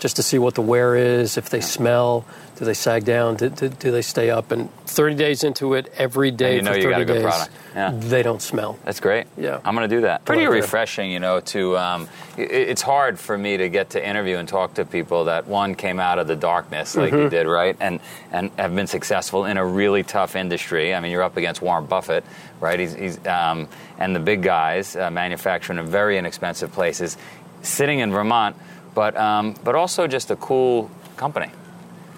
just 0.00 0.16
to 0.16 0.22
see 0.22 0.38
what 0.38 0.54
the 0.56 0.62
wear 0.62 0.96
is. 0.96 1.36
If 1.36 1.50
they 1.50 1.60
smell, 1.60 2.24
do 2.56 2.64
they 2.64 2.74
sag 2.74 3.04
down? 3.04 3.36
Do, 3.36 3.50
do, 3.50 3.68
do 3.68 3.90
they 3.92 4.02
stay 4.02 4.30
up? 4.30 4.50
And 4.50 4.74
30 4.86 5.14
days 5.14 5.44
into 5.44 5.74
it, 5.74 5.92
every 5.96 6.30
day 6.30 6.56
you 6.56 6.62
know 6.62 6.72
for 6.72 6.78
you 6.78 6.82
30 6.84 6.92
got 6.94 7.00
a 7.00 7.04
good 7.04 7.12
days, 7.14 7.22
product. 7.22 7.50
Yeah. 7.74 7.90
they 7.94 8.22
don't 8.22 8.42
smell. 8.42 8.78
That's 8.84 8.98
great. 8.98 9.26
Yeah. 9.36 9.60
I'm 9.64 9.76
going 9.76 9.88
to 9.88 9.94
do 9.94 10.00
that. 10.02 10.24
Pretty 10.24 10.46
refreshing, 10.46 11.10
you 11.12 11.20
know, 11.20 11.40
to. 11.40 11.76
Um, 11.78 12.08
it, 12.36 12.50
it's 12.50 12.82
hard 12.82 13.18
for 13.18 13.36
me 13.38 13.58
to 13.58 13.68
get 13.68 13.90
to 13.90 14.04
interview 14.06 14.38
and 14.38 14.48
talk 14.48 14.74
to 14.74 14.84
people 14.84 15.26
that, 15.26 15.46
one, 15.46 15.74
came 15.74 16.00
out 16.00 16.18
of 16.18 16.26
the 16.26 16.36
darkness 16.36 16.96
like 16.96 17.12
Mm-hmm. 17.12 17.22
you 17.24 17.28
did, 17.30 17.46
right? 17.46 17.76
And, 17.78 18.00
and 18.32 18.50
have 18.58 18.74
been 18.74 18.86
successful 18.86 19.44
in 19.44 19.56
a 19.58 19.64
really 19.64 20.02
tough 20.02 20.34
industry. 20.34 20.94
I 20.94 21.00
mean, 21.00 21.12
you're 21.12 21.22
up 21.22 21.36
against 21.36 21.60
Warren 21.60 21.84
Buffett, 21.86 22.24
right? 22.60 22.80
He's, 22.80 22.94
he's, 22.94 23.26
um, 23.26 23.68
and 23.98 24.16
the 24.16 24.20
big 24.20 24.42
guys 24.42 24.96
uh, 24.96 25.10
manufacturing 25.10 25.78
in 25.78 25.86
very 25.86 26.16
inexpensive 26.18 26.72
places, 26.72 27.16
sitting 27.62 27.98
in 27.98 28.10
Vermont, 28.10 28.56
but, 28.94 29.16
um, 29.16 29.54
but 29.64 29.74
also 29.74 30.06
just 30.06 30.30
a 30.30 30.36
cool 30.36 30.90
company. 31.16 31.50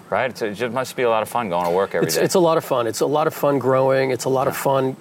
Right, 0.09 0.29
It's- 0.29 0.41
it 0.43 0.53
just 0.53 0.73
must 0.73 0.95
be 0.95 1.01
a 1.03 1.09
lot 1.09 1.23
of 1.23 1.29
fun 1.29 1.49
going 1.49 1.65
to 1.65 1.71
work 1.71 1.95
every 1.95 2.05
day. 2.07 2.09
It's, 2.09 2.17
it's 2.17 2.35
a 2.35 2.39
lot 2.39 2.57
of 2.57 2.63
fun. 2.65 2.85
It's 2.85 2.99
a 3.01 3.05
lot 3.07 3.25
of 3.25 3.33
fun 3.33 3.57
growing. 3.57 4.11
It's 4.11 4.25
a 4.25 4.29
lot 4.29 4.47
of 4.47 4.55
fun 4.55 4.95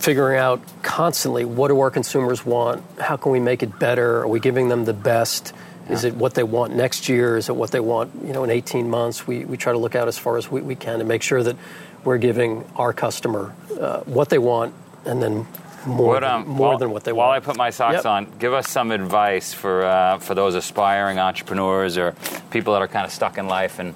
figuring 0.00 0.36
out 0.36 0.60
constantly 0.82 1.44
what 1.44 1.68
do 1.68 1.78
our 1.80 1.90
consumers 1.90 2.44
want? 2.44 2.82
How 2.98 3.16
can 3.16 3.30
we 3.30 3.38
make 3.38 3.62
it 3.62 3.78
better? 3.78 4.22
Are 4.22 4.26
we 4.26 4.40
giving 4.40 4.68
them 4.68 4.84
the 4.84 4.92
best? 4.92 5.52
Is 5.88 6.02
it 6.04 6.14
what 6.16 6.34
they 6.34 6.42
want 6.42 6.74
next 6.74 7.08
year? 7.08 7.36
Is 7.36 7.48
it 7.48 7.54
what 7.56 7.70
they 7.70 7.80
want, 7.80 8.10
you 8.24 8.32
know, 8.32 8.42
in 8.44 8.50
18 8.50 8.88
months? 8.90 9.26
We, 9.26 9.44
we 9.44 9.56
try 9.56 9.72
to 9.72 9.78
look 9.78 9.94
out 9.94 10.08
as 10.08 10.18
far 10.18 10.38
as 10.38 10.50
we, 10.50 10.60
we 10.60 10.74
can 10.74 10.98
to 11.00 11.04
make 11.04 11.22
sure 11.22 11.42
that 11.42 11.56
we're 12.02 12.18
giving 12.18 12.64
our 12.76 12.92
customer 12.92 13.54
uh, 13.78 14.00
what 14.00 14.28
they 14.28 14.38
want 14.38 14.74
and 15.04 15.22
then 15.22 15.46
more, 15.86 16.08
What, 16.14 16.20
than, 16.20 16.30
um, 16.30 16.48
more 16.48 16.68
while, 16.70 16.78
than 16.78 16.90
what 16.90 17.04
they 17.04 17.12
while 17.12 17.28
want. 17.28 17.42
I 17.42 17.44
put 17.46 17.56
my 17.56 17.70
socks 17.70 18.04
Yep. 18.04 18.06
on, 18.06 18.26
give 18.38 18.52
us 18.52 18.68
some 18.68 18.90
advice 18.92 19.52
for 19.54 19.84
uh, 19.84 20.18
for 20.18 20.34
those 20.34 20.54
aspiring 20.54 21.18
entrepreneurs 21.18 21.98
or 21.98 22.14
people 22.50 22.72
that 22.74 22.82
are 22.82 22.88
kind 22.88 23.04
of 23.04 23.12
stuck 23.12 23.38
in 23.38 23.46
life 23.48 23.78
and 23.78 23.94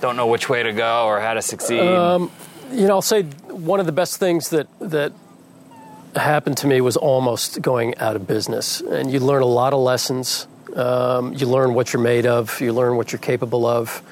don't 0.00 0.16
know 0.16 0.26
which 0.26 0.48
way 0.48 0.62
to 0.62 0.72
go 0.72 1.04
or 1.06 1.20
how 1.20 1.34
to 1.34 1.42
succeed. 1.42 1.80
Um, 1.80 2.30
you 2.72 2.86
know, 2.86 2.94
I'll 2.94 3.02
say 3.02 3.22
one 3.22 3.80
of 3.80 3.86
the 3.86 3.92
best 3.92 4.18
things 4.18 4.48
that 4.50 4.66
that 4.80 5.12
happened 6.16 6.56
to 6.58 6.66
me 6.66 6.80
was 6.80 6.96
almost 6.96 7.60
going 7.62 7.96
out 7.98 8.16
of 8.16 8.26
business, 8.26 8.80
and 8.80 9.10
you 9.12 9.20
learn 9.20 9.42
a 9.42 9.46
lot 9.46 9.72
of 9.72 9.80
lessons. 9.80 10.46
Um, 10.74 11.32
you 11.34 11.46
learn 11.46 11.74
what 11.74 11.92
you're 11.92 12.02
made 12.02 12.26
of. 12.26 12.60
You 12.60 12.72
learn 12.72 12.96
what 12.96 13.12
you're 13.12 13.18
capable 13.20 13.66
of. 13.66 14.02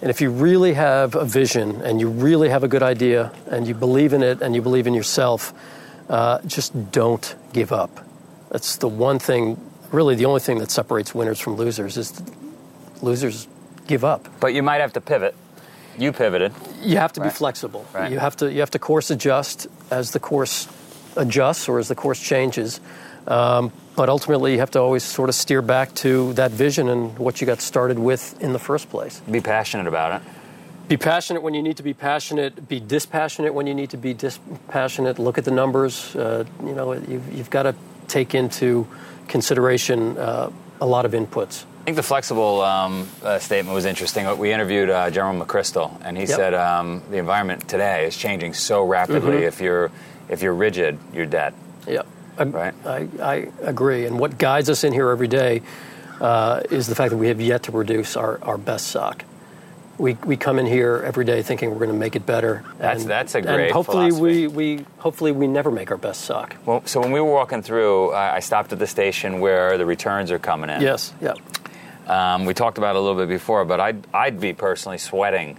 And 0.00 0.10
if 0.10 0.20
you 0.20 0.30
really 0.30 0.74
have 0.74 1.14
a 1.14 1.24
vision 1.24 1.80
and 1.82 1.98
you 2.00 2.08
really 2.08 2.50
have 2.50 2.62
a 2.62 2.68
good 2.68 2.82
idea 2.82 3.32
and 3.50 3.66
you 3.66 3.74
believe 3.74 4.12
in 4.12 4.22
it 4.22 4.42
and 4.42 4.54
you 4.54 4.60
believe 4.62 4.86
in 4.86 4.94
yourself, 4.94 5.52
uh, 6.08 6.40
just 6.46 6.92
don't 6.92 7.34
give 7.52 7.72
up. 7.72 8.04
That's 8.50 8.76
the 8.76 8.88
one 8.88 9.18
thing, 9.18 9.58
really, 9.90 10.14
the 10.14 10.26
only 10.26 10.40
thing 10.40 10.58
that 10.58 10.70
separates 10.70 11.14
winners 11.14 11.40
from 11.40 11.56
losers 11.56 11.96
is 11.96 12.12
losers 13.02 13.48
give 13.86 14.04
up. 14.04 14.28
but 14.40 14.54
you 14.54 14.62
might 14.62 14.80
have 14.80 14.92
to 14.94 15.00
pivot. 15.00 15.34
You 15.98 16.12
pivoted. 16.12 16.52
You 16.82 16.96
have 16.96 17.12
to 17.14 17.20
Right. 17.20 17.30
be 17.30 17.34
flexible. 17.34 17.84
Right. 17.94 18.10
You 18.10 18.18
have 18.18 18.36
to 18.38 18.52
you 18.52 18.60
have 18.60 18.70
to 18.72 18.78
course 18.78 19.10
adjust 19.10 19.66
as 19.90 20.10
the 20.10 20.18
course 20.18 20.66
adjusts 21.16 21.68
or 21.68 21.78
as 21.78 21.88
the 21.88 21.94
course 21.94 22.20
changes. 22.20 22.80
Um, 23.28 23.70
but 23.96 24.08
ultimately, 24.08 24.52
you 24.52 24.58
have 24.58 24.72
to 24.72 24.80
always 24.80 25.04
sort 25.04 25.28
of 25.28 25.34
steer 25.36 25.62
back 25.62 25.94
to 25.96 26.32
that 26.34 26.50
vision 26.50 26.88
and 26.88 27.16
what 27.18 27.40
you 27.40 27.46
got 27.46 27.60
started 27.60 27.98
with 27.98 28.34
in 28.42 28.52
the 28.52 28.58
first 28.58 28.90
place. 28.90 29.20
Be 29.30 29.40
passionate 29.40 29.86
about 29.86 30.20
it. 30.20 30.28
Be 30.88 30.96
passionate 30.98 31.42
when 31.42 31.54
you 31.54 31.62
need 31.62 31.78
to 31.78 31.82
be 31.82 31.94
passionate. 31.94 32.68
Be 32.68 32.78
dispassionate 32.78 33.54
when 33.54 33.66
you 33.66 33.74
need 33.74 33.90
to 33.90 33.96
be 33.96 34.12
dispassionate. 34.12 35.18
Look 35.18 35.38
at 35.38 35.44
the 35.44 35.50
numbers. 35.50 36.14
Uh, 36.14 36.44
you 36.62 36.74
know, 36.74 36.92
you've, 36.92 37.32
you've 37.32 37.50
got 37.50 37.62
to 37.62 37.74
take 38.06 38.34
into 38.34 38.86
consideration 39.28 40.18
uh, 40.18 40.50
a 40.80 40.86
lot 40.86 41.06
of 41.06 41.12
inputs. 41.12 41.64
I 41.80 41.84
think 41.84 41.96
the 41.96 42.02
flexible 42.02 42.60
um, 42.62 43.08
uh, 43.22 43.38
statement 43.38 43.74
was 43.74 43.84
interesting. 43.84 44.38
We 44.38 44.52
interviewed 44.52 44.90
uh, 44.90 45.10
General 45.10 45.44
McChrystal, 45.44 45.98
and 46.02 46.16
he 46.16 46.24
Yep. 46.24 46.36
said 46.36 46.54
um, 46.54 47.02
the 47.10 47.18
environment 47.18 47.68
today 47.68 48.06
is 48.06 48.16
changing 48.16 48.54
so 48.54 48.84
rapidly. 48.84 49.36
Mm-hmm. 49.36 49.42
If 49.48 49.60
you're 49.60 49.90
if 50.28 50.42
you're 50.42 50.54
rigid, 50.54 50.98
you're 51.12 51.26
dead. 51.26 51.52
Yeah, 51.86 52.02
Right. 52.38 52.74
I, 52.86 53.08
I 53.22 53.48
agree. 53.60 54.06
And 54.06 54.18
what 54.18 54.38
guides 54.38 54.70
us 54.70 54.82
in 54.84 54.92
here 54.92 55.10
every 55.10 55.28
day 55.28 55.60
uh, 56.20 56.62
is 56.70 56.86
the 56.86 56.94
fact 56.94 57.10
that 57.10 57.18
we 57.18 57.28
have 57.28 57.40
yet 57.40 57.64
to 57.64 57.72
produce 57.72 58.16
our, 58.16 58.38
our 58.42 58.56
best 58.56 58.86
sock. 58.88 59.24
We, 59.96 60.14
we 60.24 60.36
come 60.36 60.58
in 60.58 60.66
here 60.66 61.02
every 61.06 61.24
day 61.24 61.42
thinking 61.42 61.70
we're 61.70 61.78
going 61.78 61.90
to 61.90 61.96
make 61.96 62.16
it 62.16 62.26
better. 62.26 62.64
That's- 62.78 63.02
and, 63.02 63.10
that's 63.10 63.34
a 63.34 63.38
and 63.38 63.46
great 63.46 63.70
hopefully 63.70 64.10
philosophy. 64.10 64.48
we, 64.48 64.76
we 64.76 64.86
hopefully 64.98 65.30
we 65.32 65.46
never 65.46 65.70
make 65.70 65.90
our 65.92 65.96
best 65.96 66.22
sock. 66.22 66.56
Well, 66.66 66.82
so 66.84 67.00
when 67.00 67.12
we 67.12 67.20
were 67.20 67.30
walking 67.30 67.62
through, 67.62 68.10
I 68.10 68.36
I 68.36 68.40
stopped 68.40 68.72
at 68.72 68.78
the 68.80 68.86
station 68.88 69.38
where 69.38 69.78
the 69.78 69.86
returns 69.86 70.30
are 70.32 70.38
coming 70.40 70.68
in. 70.70 70.82
Yes, 70.82 71.12
yeah. 71.20 71.34
Um, 72.08 72.44
we 72.44 72.54
talked 72.54 72.76
about 72.76 72.96
it 72.96 72.98
a 72.98 73.00
little 73.00 73.16
bit 73.20 73.28
before, 73.28 73.64
but 73.64 73.78
I'd 73.80 74.04
I'd 74.12 74.40
be 74.40 74.52
personally 74.52 74.98
sweating 74.98 75.58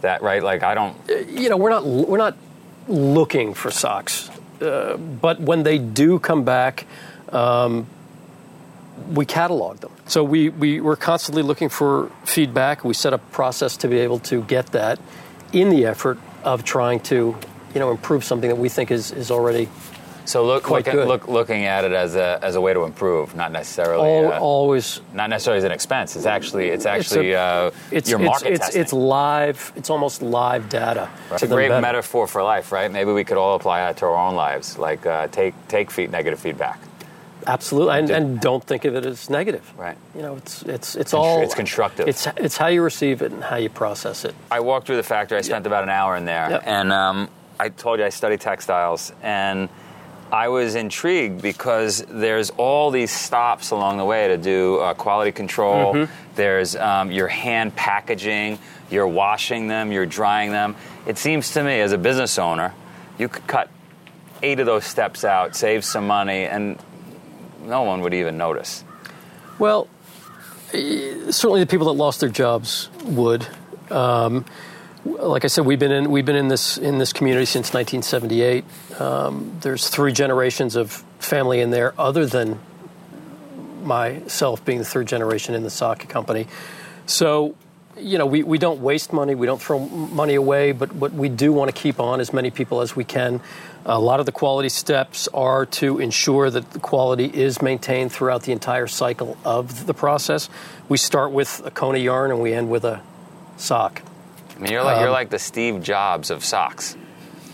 that, 0.00 0.22
right? 0.22 0.42
Like 0.42 0.62
I 0.62 0.74
don't. 0.74 0.96
You 1.28 1.50
know, 1.50 1.56
we're 1.58 1.70
not 1.70 1.84
we're 1.84 2.18
not 2.18 2.36
looking 2.88 3.52
for 3.54 3.70
socks, 3.70 4.30
uh, 4.62 4.96
but 4.96 5.40
when 5.40 5.62
they 5.62 5.78
do 5.78 6.18
come 6.18 6.42
back, 6.44 6.86
um, 7.32 7.86
we 9.12 9.26
catalog 9.26 9.78
them. 9.78 9.92
So 10.06 10.22
we, 10.22 10.50
we 10.50 10.80
we're 10.80 10.96
constantly 10.96 11.42
looking 11.42 11.68
for 11.70 12.10
feedback. 12.24 12.84
We 12.84 12.94
set 12.94 13.12
up 13.12 13.22
a 13.26 13.32
process 13.32 13.76
to 13.78 13.88
be 13.88 13.98
able 13.98 14.18
to 14.20 14.42
get 14.42 14.66
that 14.72 14.98
in 15.52 15.70
the 15.70 15.86
effort 15.86 16.18
of 16.42 16.62
trying 16.64 17.00
to, 17.00 17.36
you 17.74 17.80
know, 17.80 17.90
improve 17.90 18.22
something 18.24 18.48
that 18.50 18.56
we 18.56 18.68
think 18.68 18.90
is, 18.90 19.12
is 19.12 19.30
already 19.30 19.68
So 20.26 20.44
look, 20.44 20.64
good. 20.64 21.06
look, 21.08 21.28
looking 21.28 21.64
at 21.64 21.84
it 21.84 21.92
as 21.92 22.16
a 22.16 22.38
as 22.42 22.54
a 22.54 22.60
way 22.60 22.72
to 22.74 22.84
improve, 22.84 23.34
not 23.34 23.50
necessarily. 23.52 24.08
all, 24.08 24.32
uh, 24.32 24.38
always. 24.38 25.00
not 25.14 25.28
necessarily 25.30 25.58
as 25.58 25.64
an 25.64 25.72
expense. 25.72 26.16
It's 26.16 26.26
actually 26.26 26.68
it's 26.68 26.84
It's 26.84 26.86
actually 26.86 27.32
a- 27.32 27.40
uh, 27.42 27.70
It's, 27.90 28.08
your 28.10 28.20
it's, 28.20 28.26
market 28.26 28.52
it's, 28.52 28.60
testing. 28.66 28.82
it's 28.82 28.92
live. 28.92 29.72
It's 29.76 29.90
almost 29.90 30.22
live 30.22 30.68
data. 30.68 31.08
It's 31.32 31.42
a 31.42 31.46
great 31.46 31.68
better. 31.68 31.80
metaphor 31.80 32.26
for 32.26 32.42
life, 32.42 32.72
right? 32.72 32.90
Maybe 32.90 33.12
we 33.12 33.24
could 33.24 33.36
all 33.38 33.54
apply 33.56 33.80
that 33.86 33.96
to 33.98 34.06
our 34.06 34.16
own 34.16 34.34
lives. 34.34 34.76
Like 34.78 35.04
uh, 35.06 35.28
take 35.28 35.54
take 35.68 35.90
feed 35.90 36.10
negative 36.10 36.40
feedback. 36.40 36.78
Absolutely, 37.46 37.98
and, 37.98 38.10
and 38.10 38.40
don't 38.40 38.62
think 38.64 38.84
of 38.84 38.94
it 38.94 39.04
as 39.06 39.28
negative. 39.30 39.72
Right. 39.76 39.96
You 40.14 40.22
know, 40.22 40.36
it's 40.36 40.62
it's 40.62 40.96
it's 40.96 41.14
all 41.14 41.42
it's 41.42 41.54
constructive. 41.54 42.08
It's 42.08 42.26
it's 42.36 42.56
how 42.56 42.68
you 42.68 42.82
receive 42.82 43.22
it 43.22 43.32
and 43.32 43.42
how 43.42 43.56
you 43.56 43.68
process 43.68 44.24
it. 44.24 44.34
I 44.50 44.60
walked 44.60 44.86
through 44.86 44.96
the 44.96 45.02
factory. 45.02 45.38
I 45.38 45.42
spent 45.42 45.66
about 45.66 45.82
an 45.82 45.90
hour 45.90 46.16
in 46.16 46.24
there, 46.24 46.50
Yep. 46.50 46.62
and 46.66 46.92
um, 46.92 47.28
I 47.58 47.68
told 47.68 47.98
you 47.98 48.04
I 48.04 48.10
study 48.10 48.36
textiles, 48.36 49.12
and 49.22 49.68
I 50.32 50.48
was 50.48 50.74
intrigued 50.74 51.42
because 51.42 52.04
there's 52.08 52.50
all 52.50 52.90
these 52.90 53.12
stops 53.12 53.70
along 53.70 53.98
the 53.98 54.04
way 54.04 54.28
to 54.28 54.36
do 54.36 54.78
uh, 54.78 54.94
quality 54.94 55.30
control. 55.32 55.94
Mm-hmm. 55.94 56.12
There's 56.34 56.74
um, 56.74 57.12
your 57.12 57.28
hand 57.28 57.76
packaging, 57.76 58.58
you're 58.90 59.06
washing 59.06 59.68
them, 59.68 59.92
you're 59.92 60.06
drying 60.06 60.50
them. 60.50 60.74
It 61.06 61.18
seems 61.18 61.52
to 61.52 61.62
me, 61.62 61.80
as 61.80 61.92
a 61.92 61.98
business 61.98 62.38
owner, 62.38 62.74
you 63.18 63.28
could 63.28 63.46
cut 63.46 63.68
eight 64.42 64.58
of 64.58 64.66
those 64.66 64.84
steps 64.84 65.24
out, 65.24 65.54
save 65.54 65.84
some 65.84 66.06
money, 66.06 66.44
and 66.46 66.78
no 67.64 67.82
one 67.82 68.00
would 68.02 68.14
even 68.14 68.36
notice. 68.36 68.84
Well, 69.58 69.88
eh, 70.72 71.30
certainly 71.30 71.60
the 71.60 71.66
people 71.66 71.86
that 71.86 71.92
lost 71.92 72.20
their 72.20 72.28
jobs 72.28 72.88
would. 73.04 73.46
Um, 73.90 74.44
like 75.04 75.44
I 75.44 75.48
said, 75.48 75.66
we've 75.66 75.78
been 75.78 75.92
in 75.92 76.10
we've 76.10 76.24
been 76.24 76.36
in 76.36 76.48
this 76.48 76.78
in 76.78 76.98
this 76.98 77.12
community 77.12 77.46
since 77.46 77.74
1978. 77.74 78.64
Um, 79.00 79.56
there's 79.60 79.88
three 79.88 80.12
generations 80.12 80.76
of 80.76 81.04
family 81.18 81.60
in 81.60 81.70
there, 81.70 81.94
other 81.98 82.26
than 82.26 82.58
myself 83.82 84.64
being 84.64 84.78
the 84.78 84.84
third 84.84 85.06
generation 85.06 85.54
in 85.54 85.62
the 85.62 85.70
sock 85.70 86.08
company. 86.08 86.46
So, 87.06 87.54
you 87.96 88.18
know, 88.18 88.26
we, 88.26 88.42
we 88.42 88.58
don't 88.58 88.80
waste 88.80 89.12
money, 89.12 89.34
we 89.34 89.46
don't 89.46 89.60
throw 89.62 89.78
money 89.78 90.34
away, 90.34 90.72
but 90.72 90.92
what 90.94 91.12
we 91.12 91.28
do 91.28 91.52
want 91.52 91.74
to 91.74 91.80
keep 91.80 92.00
on 92.00 92.20
as 92.20 92.32
many 92.32 92.50
people 92.50 92.80
as 92.80 92.96
we 92.96 93.04
can. 93.04 93.40
A 93.86 93.98
lot 94.00 94.18
of 94.20 94.26
the 94.26 94.32
quality 94.32 94.68
steps 94.70 95.28
are 95.34 95.66
to 95.66 95.98
ensure 96.00 96.50
that 96.50 96.70
the 96.72 96.78
quality 96.78 97.26
is 97.26 97.60
maintained 97.62 98.10
throughout 98.12 98.42
the 98.44 98.52
entire 98.52 98.86
cycle 98.86 99.36
of 99.44 99.86
the 99.86 99.94
process. 99.94 100.48
We 100.88 100.96
start 100.96 101.32
with 101.32 101.62
a 101.64 101.70
cone 101.70 101.94
of 101.94 102.00
yarn 102.02 102.30
and 102.30 102.40
we 102.40 102.52
end 102.54 102.70
with 102.70 102.84
a 102.84 103.02
sock. 103.58 104.02
I 104.56 104.58
mean, 104.60 104.72
you're 104.72 104.82
like 104.82 104.98
you're 105.00 105.08
Um, 105.08 105.12
like 105.12 105.30
the 105.30 105.38
Steve 105.38 105.82
Jobs 105.82 106.30
of 106.30 106.44
socks. 106.44 106.96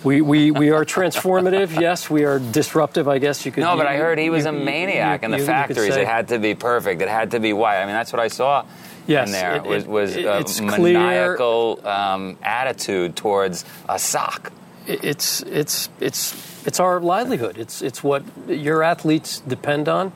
We, 0.04 0.22
we, 0.22 0.50
we 0.50 0.70
are 0.70 0.84
transformative, 0.86 1.78
yes. 1.80 2.08
We 2.08 2.24
are 2.24 2.38
disruptive, 2.38 3.06
I 3.08 3.18
guess 3.18 3.44
you 3.44 3.52
could. 3.52 3.62
Say. 3.62 3.68
No, 3.68 3.76
but 3.76 3.82
you- 3.82 3.88
I 3.88 3.96
heard 3.96 4.18
he 4.18 4.30
was 4.30 4.44
you- 4.44 4.50
a 4.50 4.52
maniac 4.52 5.20
you- 5.20 5.26
in 5.26 5.30
the 5.32 5.38
factories. 5.44 5.94
It 5.96 6.06
had 6.06 6.28
to 6.28 6.38
be 6.38 6.54
perfect. 6.54 7.02
It 7.02 7.08
had 7.08 7.32
to 7.32 7.40
be 7.40 7.52
white. 7.52 7.82
I 7.82 7.84
mean, 7.84 7.94
that's 7.94 8.12
what 8.12 8.20
I 8.20 8.28
saw 8.28 8.64
Yes, 9.10 9.28
in 9.28 9.32
there. 9.32 9.56
it- 9.56 9.64
was 9.64 9.84
was 9.86 10.16
it- 10.16 10.24
a 10.24 10.42
clear- 10.44 10.98
maniacal 10.98 11.80
um, 11.86 12.36
attitude 12.42 13.16
towards 13.16 13.64
a 13.88 13.98
sock. 13.98 14.52
it's 14.86 15.42
it's 15.42 15.88
it's 16.00 16.34
it's 16.66 16.80
our 16.80 17.00
livelihood. 17.00 17.58
It's 17.58 17.82
it's 17.82 18.02
what 18.02 18.22
your 18.48 18.82
athletes 18.82 19.40
depend 19.40 19.88
on. 19.88 20.12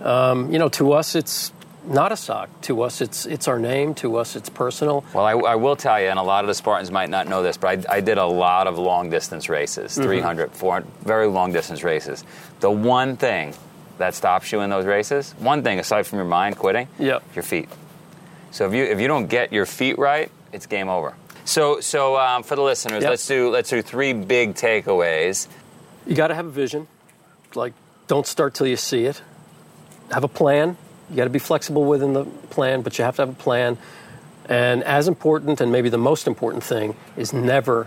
Um, 0.00 0.52
you 0.52 0.58
know, 0.58 0.68
to 0.70 0.92
us, 0.92 1.14
it's 1.14 1.52
not 1.86 2.12
a 2.12 2.16
sock. 2.16 2.48
To 2.62 2.82
us, 2.82 3.00
it's 3.00 3.26
it's 3.26 3.46
our 3.48 3.58
name. 3.58 3.94
To 3.96 4.16
us, 4.16 4.36
it's 4.36 4.48
personal. 4.48 5.04
Well, 5.14 5.24
I, 5.24 5.32
I 5.32 5.54
will 5.56 5.76
tell 5.76 6.00
you, 6.00 6.08
and 6.08 6.18
a 6.18 6.22
lot 6.22 6.44
of 6.44 6.48
the 6.48 6.54
Spartans 6.54 6.90
might 6.90 7.10
not 7.10 7.26
know 7.28 7.42
this, 7.42 7.56
but 7.56 7.86
I, 7.90 7.96
I 7.96 8.00
did 8.00 8.18
a 8.18 8.26
lot 8.26 8.66
of 8.66 8.78
long 8.78 9.10
distance 9.10 9.48
races 9.48 9.92
Mm-hmm. 9.92 10.02
300, 10.02 10.52
400, 10.52 10.88
very 11.04 11.26
long 11.26 11.52
distance 11.52 11.82
races. 11.84 12.24
The 12.60 12.70
one 12.70 13.16
thing 13.16 13.54
that 13.98 14.14
stops 14.14 14.50
you 14.52 14.60
in 14.60 14.70
those 14.70 14.86
races, 14.86 15.34
one 15.38 15.62
thing 15.62 15.78
aside 15.78 16.06
from 16.06 16.18
your 16.18 16.28
mind 16.28 16.56
quitting, 16.58 16.88
Yep. 16.98 17.22
your 17.34 17.42
feet. 17.42 17.68
So 18.52 18.66
if 18.68 18.74
you 18.74 18.84
if 18.84 19.00
you 19.00 19.08
don't 19.08 19.26
get 19.26 19.52
your 19.52 19.66
feet 19.66 19.98
right, 19.98 20.30
it's 20.52 20.66
game 20.66 20.88
over. 20.88 21.14
So 21.44 21.80
so 21.80 22.16
um, 22.16 22.42
for 22.44 22.54
the 22.54 22.62
listeners, 22.62 23.02
Yep. 23.02 23.10
let's 23.10 23.26
do 23.26 23.50
let's 23.50 23.70
do 23.70 23.82
three 23.82 24.12
big 24.12 24.54
takeaways. 24.54 25.48
You 26.06 26.14
got 26.14 26.28
to 26.28 26.34
have 26.34 26.46
a 26.46 26.50
vision. 26.50 26.86
Like, 27.54 27.72
don't 28.08 28.26
start 28.26 28.54
till 28.54 28.66
you 28.66 28.76
see 28.76 29.04
it. 29.04 29.20
Have 30.10 30.24
a 30.24 30.28
plan. 30.28 30.76
You 31.10 31.16
got 31.16 31.24
to 31.24 31.30
be 31.30 31.38
flexible 31.38 31.84
within 31.84 32.12
the 32.12 32.24
plan, 32.24 32.82
but 32.82 32.98
you 32.98 33.04
have 33.04 33.16
to 33.16 33.22
have 33.22 33.28
a 33.30 33.34
plan. 33.34 33.78
And 34.48 34.82
as 34.84 35.06
important, 35.08 35.60
and 35.60 35.70
maybe 35.70 35.88
the 35.88 35.98
most 35.98 36.26
important 36.26 36.64
thing, 36.64 36.96
is 37.16 37.32
never, 37.32 37.86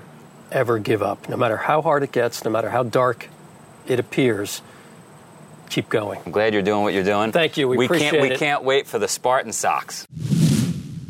ever 0.52 0.80
give 0.80 1.02
up. 1.04 1.28
No 1.28 1.36
matter 1.36 1.58
how 1.58 1.82
hard 1.82 2.04
it 2.04 2.12
gets, 2.12 2.46
no 2.46 2.52
matter 2.52 2.70
how 2.70 2.84
dark 2.84 3.28
it 3.88 4.00
appears, 4.00 4.62
keep 5.70 5.90
going. 5.90 6.20
I'm 6.26 6.32
glad 6.32 6.54
you're 6.54 6.62
doing 6.64 6.84
what 6.84 6.94
you're 6.94 7.04
doing. 7.04 7.32
Thank 7.32 7.58
you. 7.58 7.68
We 7.68 7.88
can't 7.88 8.22
we 8.22 8.32
it. 8.32 8.40
can't 8.40 8.64
wait 8.64 8.88
for 8.88 9.00
the 9.00 9.08
Spartan 9.08 9.52
socks. 9.52 10.08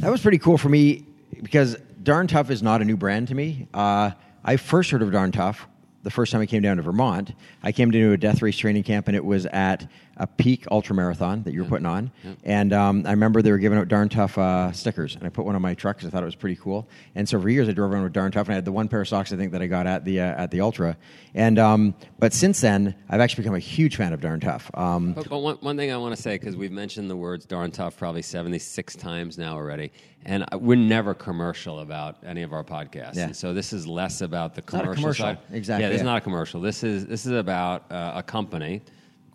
That 0.06 0.12
was 0.12 0.22
pretty 0.22 0.38
cool 0.38 0.60
for 0.60 0.70
me 0.70 1.04
because 1.42 1.76
Darn 2.04 2.28
Tough 2.28 2.52
is 2.52 2.62
not 2.62 2.80
a 2.80 2.86
new 2.86 2.96
brand 2.96 3.30
to 3.30 3.34
me. 3.34 3.68
Uh, 3.74 4.12
I 4.44 4.56
first 4.56 4.92
heard 4.92 5.02
of 5.02 5.12
Darn 5.12 5.32
Tough 5.32 5.68
the 6.04 6.12
first 6.12 6.32
time 6.32 6.42
I 6.42 6.46
came 6.46 6.62
down 6.62 6.78
to 6.78 6.84
Vermont. 6.84 7.34
I 7.64 7.72
came 7.72 7.90
to 7.90 7.98
do 7.98 8.14
a 8.14 8.18
death 8.18 8.44
race 8.44 8.56
training 8.56 8.84
camp, 8.84 9.08
and 9.08 9.18
it 9.18 9.26
was 9.26 9.48
at 9.48 9.90
a 10.18 10.28
peak 10.28 10.66
ultra 10.72 10.96
marathon 10.96 11.44
that 11.44 11.54
you 11.54 11.64
were 11.64 11.70
putting 11.70 11.86
on. 11.86 12.12
And 12.44 12.72
um, 12.74 13.04
I 13.06 13.12
remember 13.12 13.42
they 13.42 13.52
were 13.52 13.58
giving 13.58 13.78
out 13.78 13.88
darn 13.88 14.10
tough 14.10 14.38
uh, 14.38 14.72
stickers, 14.72 15.16
and 15.16 15.26
I 15.26 15.30
put 15.30 15.46
one 15.46 15.56
on 15.56 15.62
my 15.62 15.74
truck 15.74 15.98
because 15.98 16.08
I 16.08 16.12
thought 16.12 16.24
it 16.24 16.28
was 16.28 16.36
pretty 16.36 16.56
cool. 16.56 16.88
And 17.16 17.28
so 17.28 17.40
for 17.42 17.50
years 17.50 17.68
I 17.68 17.74
drove 17.74 17.92
around 17.92 18.04
with 18.04 18.14
darn 18.14 18.32
tough, 18.32 18.48
and 18.48 18.54
I 18.54 18.56
had 18.56 18.66
the 18.66 18.72
one 18.72 18.88
pair 18.88 19.02
of 19.02 19.08
socks 19.08 19.34
I 19.34 19.36
think 19.36 19.52
that 19.52 19.62
I 19.62 19.68
got 19.68 19.88
at 19.88 20.06
the 20.06 20.22
uh, 20.22 20.44
at 20.44 20.52
the 20.52 20.62
ultra. 20.62 20.98
And 21.34 21.60
um, 21.60 21.96
but 22.18 22.34
since 22.34 22.62
then, 22.62 22.96
I've 23.10 23.20
actually 23.20 23.44
become 23.44 23.56
a 23.56 23.60
huge 23.60 23.98
fan 23.98 24.14
of 24.14 24.22
darn 24.22 24.40
tough. 24.40 24.72
Um, 24.74 25.14
But, 25.14 25.30
but 25.30 25.40
one, 25.40 25.56
one 25.58 25.78
thing 25.78 25.92
I 25.92 25.98
want 25.98 26.16
to 26.16 26.22
say, 26.22 26.36
because 26.36 26.56
we've 26.56 26.72
mentioned 26.72 27.10
the 27.10 27.18
words 27.18 27.46
darn 27.46 27.72
tough 27.72 27.98
probably 27.98 28.22
76 28.22 28.96
times 28.96 29.38
now 29.38 29.56
already, 29.56 29.92
and 30.26 30.46
we're 30.54 30.76
never 30.76 31.14
commercial 31.14 31.82
about 31.82 32.18
any 32.26 32.42
of 32.42 32.54
our 32.54 32.64
podcasts. 32.64 33.16
Yeah. 33.16 33.26
And 33.26 33.36
so 33.36 33.54
this 33.54 33.74
is 33.74 33.86
less 33.86 34.22
about 34.22 34.56
the 34.56 34.62
commercial, 34.62 34.94
commercial. 34.96 35.26
side. 35.26 35.38
Exactly, 35.52 35.84
Yeah, 35.84 35.90
this 35.90 36.02
is 36.02 36.06
not 36.06 36.18
a 36.18 36.22
commercial. 36.22 36.62
This 36.62 36.84
is, 36.84 37.06
this 37.06 37.26
is 37.26 37.34
about 37.34 37.92
uh, 37.92 38.14
a 38.16 38.24
company. 38.24 38.82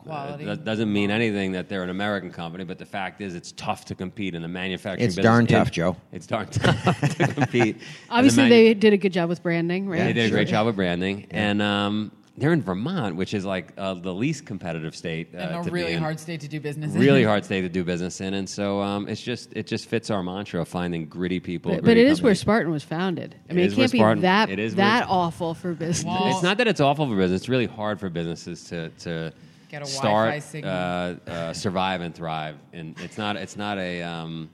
Quality. 0.05 0.45
That 0.45 0.65
doesn't 0.65 0.93
mean 0.93 1.11
anything 1.11 1.53
that 1.53 1.69
they're 1.69 1.83
an 1.83 1.91
American 1.91 2.31
company, 2.33 2.65
but 2.65 2.79
the 2.79 2.87
fact 2.87 3.21
is 3.21 3.35
it's 3.35 3.53
tough 3.53 3.85
to 3.87 3.95
compete 3.95 4.35
in 4.35 4.43
the 4.43 4.49
manufacturing 4.49 5.05
It's 5.07 5.17
business. 5.17 5.25
darn 5.25 5.43
in- 5.43 5.47
tough, 5.49 5.71
Joe. 5.71 5.97
It's 6.13 6.27
darn 6.27 6.47
tough 6.49 7.01
to 7.17 7.27
compete. 7.29 7.77
in 7.77 7.79
the 7.79 7.85
Obviously, 8.11 8.43
manu- 8.45 8.55
they 8.55 8.75
did 8.75 8.93
a 8.93 8.97
good 8.97 9.13
job 9.13 9.29
with 9.29 9.43
branding, 9.43 9.89
right? 9.89 9.99
they 9.99 10.13
did 10.13 10.25
a 10.25 10.29
sure. 10.29 10.37
great 10.39 10.49
job 10.49 10.67
with 10.67 10.77
branding, 10.77 11.27
and 11.31 11.61
um, 11.61 12.13
they're 12.39 12.53
in 12.55 12.63
Vermont, 12.63 13.17
which 13.17 13.35
is 13.35 13.45
like 13.45 13.73
uh, 13.77 13.93
the 13.93 14.15
least 14.15 14.47
competitive 14.47 14.97
state. 14.97 15.35
Uh, 15.35 15.39
and 15.39 15.57
a 15.57 15.59
to 15.59 15.65
be 15.65 15.71
really 15.81 15.93
in. 15.93 16.03
hard 16.03 16.19
state 16.19 16.41
to 16.41 16.49
do 16.49 16.59
business 16.61 16.95
in. 16.95 17.01
really 17.01 17.23
hard 17.31 17.45
state 17.45 17.61
to 17.63 17.69
do 17.69 17.85
business 17.85 18.21
in, 18.23 18.33
and 18.35 18.49
so 18.49 18.81
um, 18.81 19.07
it's 19.09 19.21
just 19.21 19.53
it 19.55 19.67
just 19.67 19.87
fits 19.89 20.11
our 20.11 20.23
mantra 20.23 20.63
of 20.63 20.69
finding 20.69 21.07
gritty 21.07 21.41
people. 21.41 21.73
But, 21.73 21.79
but 21.79 21.85
gritty 21.85 22.01
it 22.03 22.07
is 22.07 22.23
where. 22.23 22.35
Spartan 22.35 22.73
was 22.73 22.83
founded. 22.85 23.35
I 23.49 23.53
It 23.53 23.57
mean, 23.57 23.65
it, 23.67 23.73
is 23.73 23.77
where 23.77 23.89
can't 23.89 24.17
be 24.19 24.23
that 24.23 24.49
it 24.49 24.59
is 24.59 24.75
that 24.77 25.07
awful 25.09 25.53
for 25.55 25.75
business. 25.75 26.05
Well- 26.07 26.29
It's 26.33 26.43
not 26.43 26.57
that 26.59 26.69
it's 26.69 26.81
awful 26.81 27.07
for 27.07 27.17
business; 27.17 27.43
it's 27.43 27.49
really 27.51 27.67
hard 27.67 28.01
for 28.01 28.09
businesses 28.09 28.65
to 28.65 28.89
to 29.01 29.33
Get 29.71 29.83
a 29.83 29.87
start, 29.87 30.31
Wi-Fi 30.31 30.39
signal. 30.41 30.73
uh, 30.73 31.31
uh, 31.31 31.53
survive, 31.53 32.01
and 32.01 32.13
thrive. 32.13 32.57
And 32.73 32.99
it's 33.01 33.17
not 33.17 33.37
it's 33.37 33.57
not 33.57 33.79
a 33.79 34.03
um, 34.03 34.51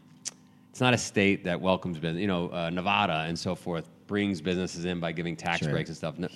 it's 0.71 0.81
not 0.81 0.93
a 0.93 0.99
state 0.99 1.45
that 1.45 1.59
welcomes 1.59 1.99
business. 1.99 2.21
You 2.21 2.27
know, 2.27 2.51
uh, 2.51 2.69
Nevada 2.71 3.25
and 3.27 3.39
so 3.39 3.55
forth 3.55 3.89
brings 4.07 4.41
businesses 4.41 4.85
in 4.85 5.01
by 5.01 5.13
giving 5.13 5.37
tax 5.37 5.61
Sure. 5.61 5.71
breaks 5.71 5.89
and 5.91 5.97
stuff. 5.97 6.19
No, 6.19 6.29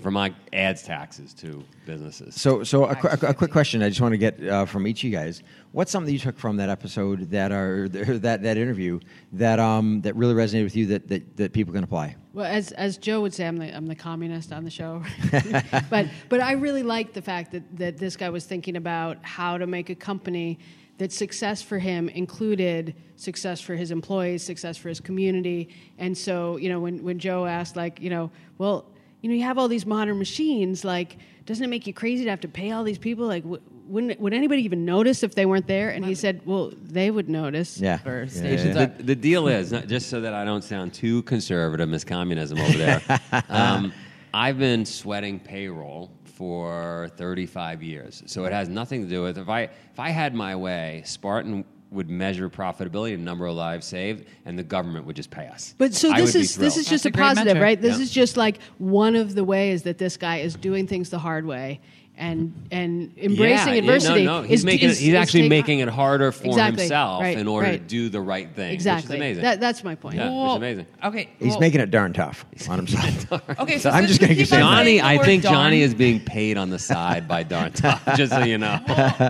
Vermont 0.00 0.34
adds 0.52 0.82
taxes 0.82 1.34
to 1.34 1.62
businesses. 1.84 2.40
So, 2.40 2.62
so 2.64 2.84
a, 2.84 2.94
qu- 2.94 3.26
a, 3.26 3.30
a 3.30 3.34
quick 3.34 3.50
question 3.50 3.82
I 3.82 3.88
just 3.88 4.00
want 4.00 4.12
to 4.12 4.18
get 4.18 4.42
uh, 4.46 4.64
from 4.66 4.86
each 4.86 5.00
of 5.00 5.04
you 5.04 5.10
guys. 5.10 5.42
What's 5.72 5.90
something 5.90 6.12
you 6.12 6.18
took 6.18 6.38
from 6.38 6.56
that 6.58 6.68
episode 6.70 7.30
that 7.30 7.52
are 7.52 7.88
that 7.90 8.42
that 8.42 8.56
interview 8.56 9.00
that 9.32 9.58
um 9.58 10.00
that 10.02 10.14
really 10.16 10.34
resonated 10.34 10.64
with 10.64 10.76
you 10.76 10.86
that 10.86 11.08
that, 11.08 11.36
that 11.36 11.52
people 11.52 11.72
can 11.74 11.84
apply? 11.84 12.16
Well, 12.32 12.46
as 12.46 12.72
as 12.72 12.98
Joe 12.98 13.22
would 13.22 13.34
say, 13.34 13.46
I'm 13.46 13.56
the 13.56 13.74
I'm 13.74 13.86
the 13.86 13.94
communist 13.94 14.52
on 14.52 14.64
the 14.64 14.70
show, 14.70 15.02
but 15.90 16.06
but 16.28 16.40
I 16.40 16.52
really 16.52 16.82
like 16.82 17.12
the 17.12 17.22
fact 17.22 17.52
that 17.52 17.62
that 17.78 17.98
this 17.98 18.16
guy 18.16 18.28
was 18.30 18.44
thinking 18.44 18.76
about 18.76 19.18
how 19.22 19.58
to 19.58 19.66
make 19.66 19.90
a 19.90 19.94
company 19.94 20.58
that 20.98 21.12
success 21.12 21.60
for 21.62 21.78
him 21.78 22.08
included 22.08 22.94
success 23.16 23.60
for 23.60 23.74
his 23.74 23.90
employees, 23.90 24.42
success 24.42 24.76
for 24.76 24.88
his 24.88 25.00
community, 25.00 25.68
and 25.98 26.16
so 26.16 26.56
you 26.56 26.68
know 26.68 26.80
when 26.80 27.02
when 27.02 27.18
Joe 27.18 27.46
asked 27.46 27.76
like 27.76 28.00
you 28.00 28.10
know 28.10 28.30
well 28.58 28.86
you 29.22 29.28
know 29.28 29.34
you 29.36 29.42
have 29.42 29.58
all 29.58 29.68
these 29.68 29.86
modern 29.86 30.18
machines 30.18 30.84
like 30.84 31.18
doesn't 31.46 31.64
it 31.64 31.68
make 31.68 31.86
you 31.86 31.92
crazy 31.94 32.24
to 32.24 32.30
have 32.30 32.40
to 32.40 32.48
pay 32.48 32.70
all 32.72 32.82
these 32.84 32.98
people 32.98 33.26
like 33.26 33.42
w- 33.42 33.62
wouldn't 33.88 34.18
would 34.20 34.34
anybody 34.34 34.62
even 34.62 34.84
notice 34.84 35.22
if 35.22 35.34
they 35.34 35.46
weren't 35.46 35.66
there 35.68 35.90
and 35.90 36.04
he 36.04 36.14
said 36.14 36.40
well 36.44 36.72
they 36.82 37.10
would 37.10 37.28
notice 37.28 37.78
Yeah, 37.80 37.98
For 37.98 38.22
Yeah, 38.24 38.28
stations 38.28 38.76
yeah. 38.76 38.82
up. 38.82 38.96
the, 38.98 39.02
the 39.04 39.14
deal 39.14 39.46
is 39.48 39.72
not- 39.72 39.86
just 39.86 40.08
so 40.10 40.20
that 40.22 40.34
I 40.34 40.44
don't 40.44 40.64
sound 40.64 40.92
too 40.92 41.22
conservative 41.22 41.92
as 41.94 42.04
communism 42.04 42.58
over 42.58 42.76
there. 42.78 43.00
um, 43.48 43.92
I've 44.34 44.58
been 44.58 44.84
sweating 44.84 45.38
payroll 45.38 46.10
for 46.36 47.08
35 47.16 47.82
years, 47.82 48.22
so 48.26 48.44
it 48.44 48.52
has 48.52 48.68
nothing 48.68 49.02
to 49.02 49.08
do 49.08 49.22
with 49.22 49.38
if 49.38 49.48
I 49.48 49.62
if 49.62 49.98
I 49.98 50.10
had 50.10 50.34
my 50.34 50.54
way, 50.54 51.02
Spartan 51.06 51.64
would 51.90 52.10
measure 52.10 52.50
profitability 52.50 53.14
and 53.14 53.24
number 53.24 53.46
of 53.46 53.54
lives 53.54 53.86
saved, 53.86 54.26
and 54.44 54.58
the 54.58 54.62
government 54.62 55.06
would 55.06 55.16
just 55.16 55.30
pay 55.30 55.46
us. 55.46 55.74
But 55.78 55.94
so 55.94 56.12
this 56.12 56.34
is 56.34 56.56
this 56.56 56.74
thrilled. 56.74 56.78
is 56.84 56.90
just 56.90 57.04
That's 57.04 57.16
a 57.16 57.20
a 57.20 57.22
positive, 57.22 57.46
metric. 57.54 57.62
right? 57.62 57.80
This 57.80 57.96
Yeah. 57.96 58.02
is 58.02 58.10
just 58.10 58.36
like 58.36 58.58
one 58.78 59.16
of 59.16 59.34
the 59.34 59.44
ways 59.44 59.82
that 59.84 59.96
this 59.96 60.16
guy 60.16 60.38
is 60.38 60.54
doing 60.56 60.86
things 60.86 61.08
the 61.10 61.18
hard 61.20 61.46
way 61.46 61.80
and 62.18 62.54
and 62.70 63.12
embracing 63.18 63.68
yeah, 63.68 63.72
yeah, 63.74 63.78
adversity. 63.78 64.24
no, 64.24 64.40
no, 64.40 64.46
he's 64.46 64.60
is- 64.60 64.64
making 64.64 64.88
is- 64.88 64.98
he's 64.98 65.08
is 65.08 65.14
actually 65.14 65.42
take- 65.42 65.50
making 65.50 65.78
it 65.80 65.88
harder 65.88 66.32
for 66.32 66.46
Exactly, 66.46 66.82
himself 66.84 67.22
right, 67.22 67.36
in 67.36 67.46
order 67.46 67.72
to 67.72 67.78
do 67.78 68.08
the 68.08 68.20
right 68.20 68.50
thing, 68.54 68.72
exactly. 68.72 69.08
which 69.08 69.14
is 69.16 69.20
amazing. 69.20 69.42
That, 69.42 69.60
that's 69.60 69.84
my 69.84 69.94
point. 69.96 70.16
Yeah. 70.16 70.30
which 70.30 70.50
is 70.50 70.56
amazing. 70.56 70.86
Okay. 71.04 71.28
He's 71.38 71.58
making 71.60 71.80
it 71.80 71.90
darn 71.90 72.12
tough 72.14 72.44
on 72.68 72.78
himself. 72.78 73.32
Okay, 73.60 73.78
so 73.78 73.90
I'm 73.90 74.06
just 74.06 74.20
gonna 74.20 74.34
keep 74.34 74.46
say 74.46 74.58
Johnny, 74.60 74.76
Johnny, 74.76 74.90
saying 74.98 75.00
I 75.02 75.16
word 75.18 75.26
think 75.26 75.42
Johnny 75.42 75.82
is 75.82 75.94
being 75.94 76.20
paid 76.20 76.56
on 76.56 76.70
the 76.70 76.78
side 76.78 77.28
by 77.28 77.42
Darn 77.42 77.72
Tough, 77.74 78.02
just 78.16 78.32
so 78.32 78.44
you 78.44 78.58
know. 78.58 78.78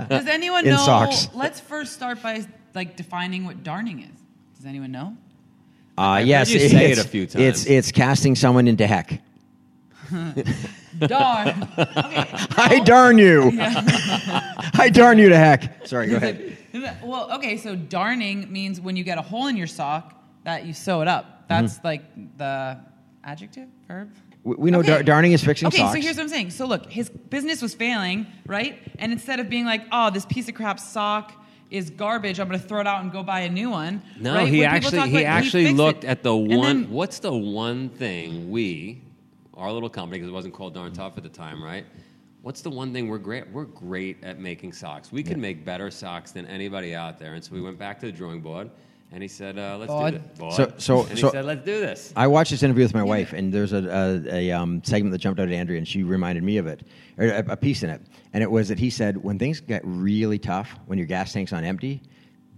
Does 0.08 0.26
anyone 0.28 0.64
In 0.64 0.70
know? 0.74 0.76
socks. 0.84 1.28
Let's 1.34 1.58
first 1.60 1.92
start 1.92 2.22
by 2.22 2.44
like 2.74 2.96
defining 2.96 3.44
what 3.46 3.62
darning 3.64 4.00
is. 4.00 4.20
Does 4.56 4.66
anyone 4.66 4.92
know? 4.92 5.16
Uh, 5.98 6.22
yes, 6.24 6.50
you 6.50 6.60
say 6.60 6.66
it 6.86 6.90
it's- 6.92 7.04
a 7.04 7.08
few 7.08 7.26
It's 7.34 7.64
it's 7.66 7.90
casting 7.90 8.36
someone 8.36 8.68
into 8.68 8.86
heck. 8.86 9.20
Darn. 10.98 11.68
okay. 11.78 12.26
I 12.56 12.80
darn 12.84 13.18
you! 13.18 13.52
I 13.58 14.90
darn 14.92 15.18
you 15.18 15.28
to 15.28 15.36
heck. 15.36 15.86
Sorry, 15.86 16.08
go 16.08 16.16
ahead. 16.16 16.56
Well, 17.02 17.32
okay, 17.36 17.56
so 17.56 17.74
darning 17.76 18.50
means 18.52 18.80
when 18.80 18.96
you 18.96 19.04
get 19.04 19.18
a 19.18 19.22
hole 19.22 19.46
in 19.46 19.56
your 19.56 19.66
sock 19.66 20.14
that 20.44 20.64
you 20.66 20.72
sew 20.72 21.00
it 21.02 21.08
up. 21.08 21.48
That's 21.48 21.74
Mm-hmm. 21.78 21.86
like 21.86 22.38
the 22.38 22.78
adjective, 23.24 23.68
verb. 23.88 24.10
We, 24.42 24.56
we 24.56 24.70
know 24.70 24.80
Okay. 24.80 24.88
dar- 24.88 25.02
darning 25.02 25.32
is 25.32 25.42
fixing 25.44 25.68
okay, 25.68 25.78
socks. 25.78 25.92
so 25.94 26.00
here's 26.00 26.16
what 26.16 26.24
I'm 26.24 26.28
saying. 26.28 26.50
So 26.50 26.66
look, 26.66 26.90
his 26.90 27.08
business 27.08 27.62
was 27.62 27.74
failing, 27.74 28.26
right? 28.46 28.78
And 28.98 29.12
instead 29.12 29.38
of 29.40 29.48
being 29.48 29.64
like, 29.64 29.82
"Oh, 29.92 30.10
this 30.10 30.26
piece 30.26 30.48
of 30.48 30.54
crap 30.54 30.78
sock 30.80 31.32
is 31.70 31.90
garbage. 31.90 32.38
I'm 32.40 32.48
going 32.48 32.60
to 32.60 32.66
throw 32.66 32.80
it 32.80 32.86
out 32.86 33.02
and 33.02 33.12
go 33.12 33.22
buy 33.22 33.40
a 33.40 33.48
new 33.48 33.70
one." 33.70 34.02
No, 34.18 34.34
right? 34.34 34.48
he 34.48 34.60
When 34.60 34.70
people 34.80 34.98
actually 35.00 35.10
he 35.10 35.22
about- 35.22 35.36
actually 35.38 35.64
fixed 35.66 35.76
looked 35.76 36.04
it. 36.04 36.08
at 36.08 36.22
the 36.24 36.36
one. 36.36 36.48
then- 36.82 36.90
what's 36.90 37.20
the 37.20 37.32
one 37.34 37.88
thing 37.90 38.50
we, 38.50 39.02
our 39.56 39.72
little 39.72 39.88
company, 39.88 40.18
because 40.18 40.28
it 40.28 40.34
wasn't 40.34 40.54
called 40.54 40.74
Darn 40.74 40.92
Tough 40.92 41.16
at 41.16 41.22
the 41.22 41.28
time, 41.28 41.62
right? 41.62 41.84
What's 42.42 42.60
the 42.60 42.70
one 42.70 42.92
thing 42.92 43.08
we're 43.08 43.18
great? 43.18 43.50
We're 43.50 43.64
great 43.64 44.22
at 44.22 44.38
making 44.38 44.72
socks. 44.72 45.10
We 45.10 45.22
can 45.22 45.40
make 45.40 45.64
better 45.64 45.90
socks 45.90 46.30
than 46.30 46.46
anybody 46.46 46.94
out 46.94 47.18
there. 47.18 47.34
And 47.34 47.42
so 47.42 47.54
we 47.54 47.60
went 47.60 47.78
back 47.78 47.98
to 48.00 48.06
the 48.06 48.12
drawing 48.12 48.40
board, 48.40 48.70
and 49.10 49.22
he 49.22 49.28
said, 49.28 49.58
uh, 49.58 49.78
"Let's 49.78 49.88
Bud. 49.90 50.12
do 50.12 50.18
this." 50.18 50.38
Bud. 50.38 50.52
So- 50.52 50.72
so- 50.78 51.00
and 51.02 51.10
he 51.12 51.20
so- 51.20 51.30
said, 51.32 51.44
"Let's 51.44 51.64
do 51.64 51.80
this." 51.80 52.12
I 52.14 52.26
watched 52.28 52.50
this 52.52 52.62
interview 52.62 52.84
with 52.84 52.94
my 52.94 53.02
wife, 53.02 53.32
and 53.32 53.52
there's 53.52 53.72
a, 53.72 54.22
a, 54.28 54.50
a 54.50 54.52
um, 54.52 54.82
segment 54.84 55.12
that 55.12 55.18
jumped 55.18 55.40
out 55.40 55.48
at 55.48 55.54
Andrea, 55.54 55.78
and 55.78 55.88
she 55.88 56.02
reminded 56.04 56.44
me 56.44 56.58
of 56.58 56.66
it, 56.68 56.86
or 57.18 57.26
a, 57.26 57.44
a 57.52 57.56
piece 57.56 57.82
in 57.82 57.90
it. 57.90 58.00
And 58.32 58.42
it 58.42 58.50
was 58.50 58.68
that 58.68 58.78
he 58.78 58.90
said, 58.90 59.16
when 59.16 59.38
things 59.38 59.60
get 59.60 59.82
really 59.84 60.38
tough, 60.38 60.78
when 60.86 60.98
your 60.98 61.06
gas 61.06 61.32
tank's 61.32 61.52
on 61.52 61.64
empty, 61.64 62.02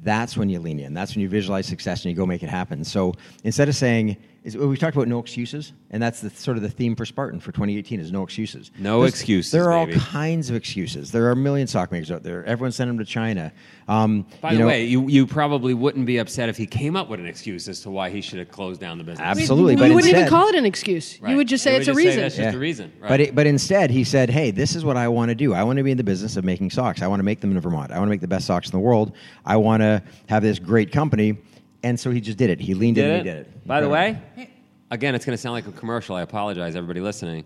that's 0.02 0.36
when 0.36 0.48
you 0.48 0.60
lean 0.60 0.80
in. 0.80 0.94
That's 0.94 1.14
when 1.14 1.22
you 1.22 1.28
visualize 1.28 1.66
success 1.66 2.04
and 2.04 2.10
you 2.10 2.16
go 2.16 2.26
make 2.26 2.42
it 2.42 2.48
happen. 2.48 2.84
So 2.84 3.14
instead 3.42 3.68
of 3.68 3.74
saying, 3.74 4.16
is, 4.44 4.56
we 4.56 4.76
talked 4.76 4.96
about 4.96 5.08
no 5.08 5.18
excuses, 5.18 5.72
and 5.90 6.02
that's 6.02 6.20
the, 6.20 6.30
sort 6.30 6.56
of 6.56 6.62
the 6.62 6.70
theme 6.70 6.94
for 6.96 7.04
Spartan 7.04 7.40
for 7.40 7.52
2018 7.52 7.98
is 8.00 8.12
no 8.12 8.22
excuses. 8.22 8.70
No 8.78 9.00
There's- 9.00 9.12
excuses, 9.14 9.52
There 9.52 9.72
are 9.72 9.84
baby. 9.86 9.98
all 9.98 10.04
kinds 10.06 10.48
of 10.48 10.56
excuses. 10.56 11.10
There 11.10 11.26
are 11.26 11.32
a 11.32 11.36
million 11.36 11.66
sock 11.66 11.90
makers 11.92 12.10
out 12.10 12.22
there. 12.22 12.44
Everyone 12.44 12.70
sent 12.72 12.88
them 12.88 12.98
to 12.98 13.04
China. 13.04 13.52
Um, 13.88 14.26
By 14.40 14.52
you 14.52 14.56
the 14.58 14.62
know- 14.62 14.68
way, 14.68 14.84
you, 14.84 15.08
you 15.08 15.26
probably 15.26 15.74
wouldn't 15.74 16.06
be 16.06 16.18
upset 16.18 16.48
if 16.48 16.56
he 16.56 16.66
came 16.66 16.94
up 16.96 17.08
with 17.08 17.20
an 17.20 17.26
excuse 17.26 17.68
as 17.68 17.80
to 17.80 17.90
why 17.90 18.10
he 18.10 18.20
should 18.20 18.38
have 18.38 18.48
closed 18.48 18.80
down 18.80 18.96
the 18.98 19.04
business. 19.04 19.26
Absolutely, 19.26 19.72
you 19.74 19.78
but 19.78 19.90
wouldn't 19.92 20.12
even 20.14 20.28
call 20.28 20.48
it 20.48 20.54
an 20.54 20.64
excuse. 20.64 21.20
Right. 21.20 21.30
You 21.30 21.36
would 21.36 21.48
just 21.48 21.64
say 21.64 21.72
You 21.74 21.78
it's 21.80 21.88
would 21.88 21.96
a 21.98 22.02
just 22.02 22.02
say 22.02 22.08
reason. 22.08 22.22
that's 22.22 22.36
just 22.36 22.56
a 22.56 22.58
reason, 22.58 22.92
right. 23.00 23.08
But 23.08 23.20
it, 23.20 23.34
but 23.34 23.46
instead, 23.46 23.90
he 23.90 24.04
said, 24.04 24.30
"Hey, 24.30 24.50
this 24.50 24.76
is 24.76 24.84
what 24.84 24.96
I 24.96 25.08
want 25.08 25.30
to 25.30 25.34
do. 25.34 25.52
I 25.52 25.62
want 25.64 25.78
to 25.78 25.82
be 25.82 25.90
in 25.90 25.96
the 25.96 26.04
business 26.04 26.36
of 26.36 26.44
making 26.44 26.70
socks. 26.70 27.02
I 27.02 27.06
want 27.06 27.18
to 27.20 27.24
make 27.24 27.40
them 27.40 27.50
in 27.50 27.60
Vermont. 27.60 27.90
I 27.90 27.98
want 27.98 28.08
to 28.08 28.10
make 28.10 28.20
the 28.20 28.28
best 28.28 28.46
socks 28.46 28.68
in 28.68 28.72
the 28.72 28.78
world. 28.78 29.12
I 29.44 29.56
want 29.56 29.82
to 29.82 30.02
have 30.28 30.42
this 30.42 30.58
great 30.58 30.92
company." 30.92 31.38
And 31.82 31.98
so 31.98 32.10
he 32.10 32.20
just 32.20 32.38
did 32.38 32.50
it. 32.50 32.60
He 32.60 32.74
leaned 32.74 32.98
in 32.98 33.04
and 33.10 33.18
he 33.26 33.32
did 33.32 33.38
it. 33.46 33.66
By 33.66 33.80
the 33.80 33.88
way, 33.88 34.20
again, 34.90 35.14
it's 35.14 35.24
going 35.24 35.36
to 35.36 35.40
sound 35.40 35.52
like 35.54 35.66
a 35.66 35.72
commercial. 35.72 36.16
I 36.16 36.22
apologize, 36.22 36.74
everybody 36.76 37.00
listening. 37.00 37.44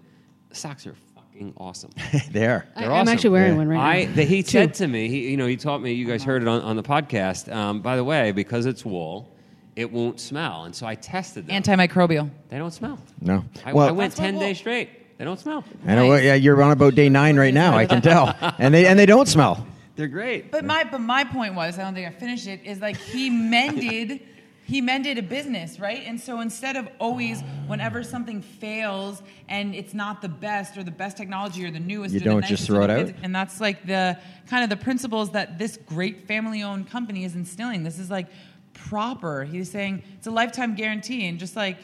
Socks 0.53 0.87
are 0.87 0.95
fucking 1.15 1.55
awesome. 1.59 1.91
they 2.31 2.47
are. 2.47 2.67
I, 2.77 2.81
They're 2.81 2.91
I'm 2.93 3.01
awesome. 3.03 3.13
actually 3.13 3.31
wearing 3.31 3.53
Yeah. 3.53 3.59
one 3.59 3.69
right 3.69 3.79
I, 3.81 4.05
now. 4.05 4.15
the, 4.17 4.25
he 4.25 4.43
said 4.55 4.75
to 4.75 4.89
me, 4.89 5.09
he, 5.09 5.31
you 5.31 5.37
know, 5.37 5.47
he 5.47 5.57
taught 5.57 5.83
me. 5.83 5.93
You 5.93 6.07
guys 6.07 6.25
heard 6.25 6.43
it 6.43 6.49
on, 6.49 6.63
on 6.63 6.77
the 6.77 6.83
podcast. 6.83 7.53
Um, 7.55 7.81
by 7.83 7.97
the 7.97 8.05
way, 8.05 8.33
because 8.33 8.65
it's 8.67 8.85
wool, 8.85 9.35
it 9.77 9.91
won't 9.91 10.21
smell, 10.21 10.65
and 10.65 10.75
so 10.75 10.87
I 10.87 10.95
tested 10.95 11.47
them. 11.47 11.63
Antimicrobial. 11.63 12.31
they 12.49 12.59
don't 12.59 12.71
smell. 12.73 12.99
No. 13.21 13.45
I, 13.65 13.73
well, 13.73 13.89
I 13.89 13.93
went 13.93 14.11
That's 14.13 14.21
what 14.21 14.25
ten 14.27 14.35
wool- 14.35 14.43
days 14.45 14.59
straight. 14.59 15.19
They 15.19 15.25
don't 15.25 15.39
smell. 15.41 15.63
I 15.87 15.95
know. 15.95 16.07
what- 16.09 16.23
Yeah, 16.23 16.35
you're 16.35 16.61
on 16.63 16.73
about 16.73 16.95
day 16.95 17.09
nine 17.09 17.37
right 17.39 17.55
now. 17.55 17.77
I 17.77 17.87
can 17.87 18.03
tell. 18.03 18.35
And 18.59 18.73
they 18.75 18.87
and 18.87 18.99
they 18.99 19.07
don't 19.07 19.29
smell. 19.29 19.67
They're 19.95 20.09
great. 20.09 20.51
But 20.51 20.65
my 20.65 20.85
but 20.85 21.01
my 21.01 21.25
point 21.25 21.55
was, 21.55 21.79
I 21.79 21.83
don't 21.83 21.95
think 21.95 22.07
I 22.07 22.11
finished 22.11 22.47
it. 22.47 22.61
Is 22.65 22.81
like 22.81 22.97
he 22.97 23.29
mended, 23.29 24.21
he 24.65 24.81
mended 24.81 25.19
a 25.19 25.23
business, 25.23 25.79
right? 25.79 26.03
And 26.07 26.19
so 26.19 26.41
instead 26.41 26.77
of 26.77 26.89
always, 26.99 27.43
whenever 27.67 28.03
something 28.03 28.41
fails 28.41 29.23
and 29.49 29.75
it's 29.75 29.93
not 29.93 30.23
the 30.23 30.29
best 30.29 30.79
or 30.79 30.83
the 30.83 30.91
best 30.91 31.17
technology 31.17 31.65
or 31.65 31.71
the 31.71 31.81
newest, 31.81 32.15
You 32.15 32.21
or 32.21 32.25
don't 32.25 32.45
just 32.45 32.67
throw 32.67 32.83
it 32.83 32.91
out? 32.91 33.13
And 33.23 33.35
that's 33.35 33.61
like 33.61 33.87
the 33.87 34.19
kind 34.47 34.65
of 34.65 34.71
the 34.71 34.83
principles 34.83 35.31
that 35.33 35.59
this 35.59 35.77
great 35.87 36.27
family-owned 36.27 36.89
company 36.89 37.25
is 37.25 37.35
instilling. 37.35 37.83
This 37.83 37.99
is 37.99 38.11
like 38.11 38.29
proper. 38.73 39.45
He's 39.45 39.71
saying 39.71 40.03
it's 40.17 40.27
a 40.27 40.31
lifetime 40.31 40.75
guarantee, 40.75 41.27
and 41.27 41.39
just 41.39 41.55
like 41.55 41.79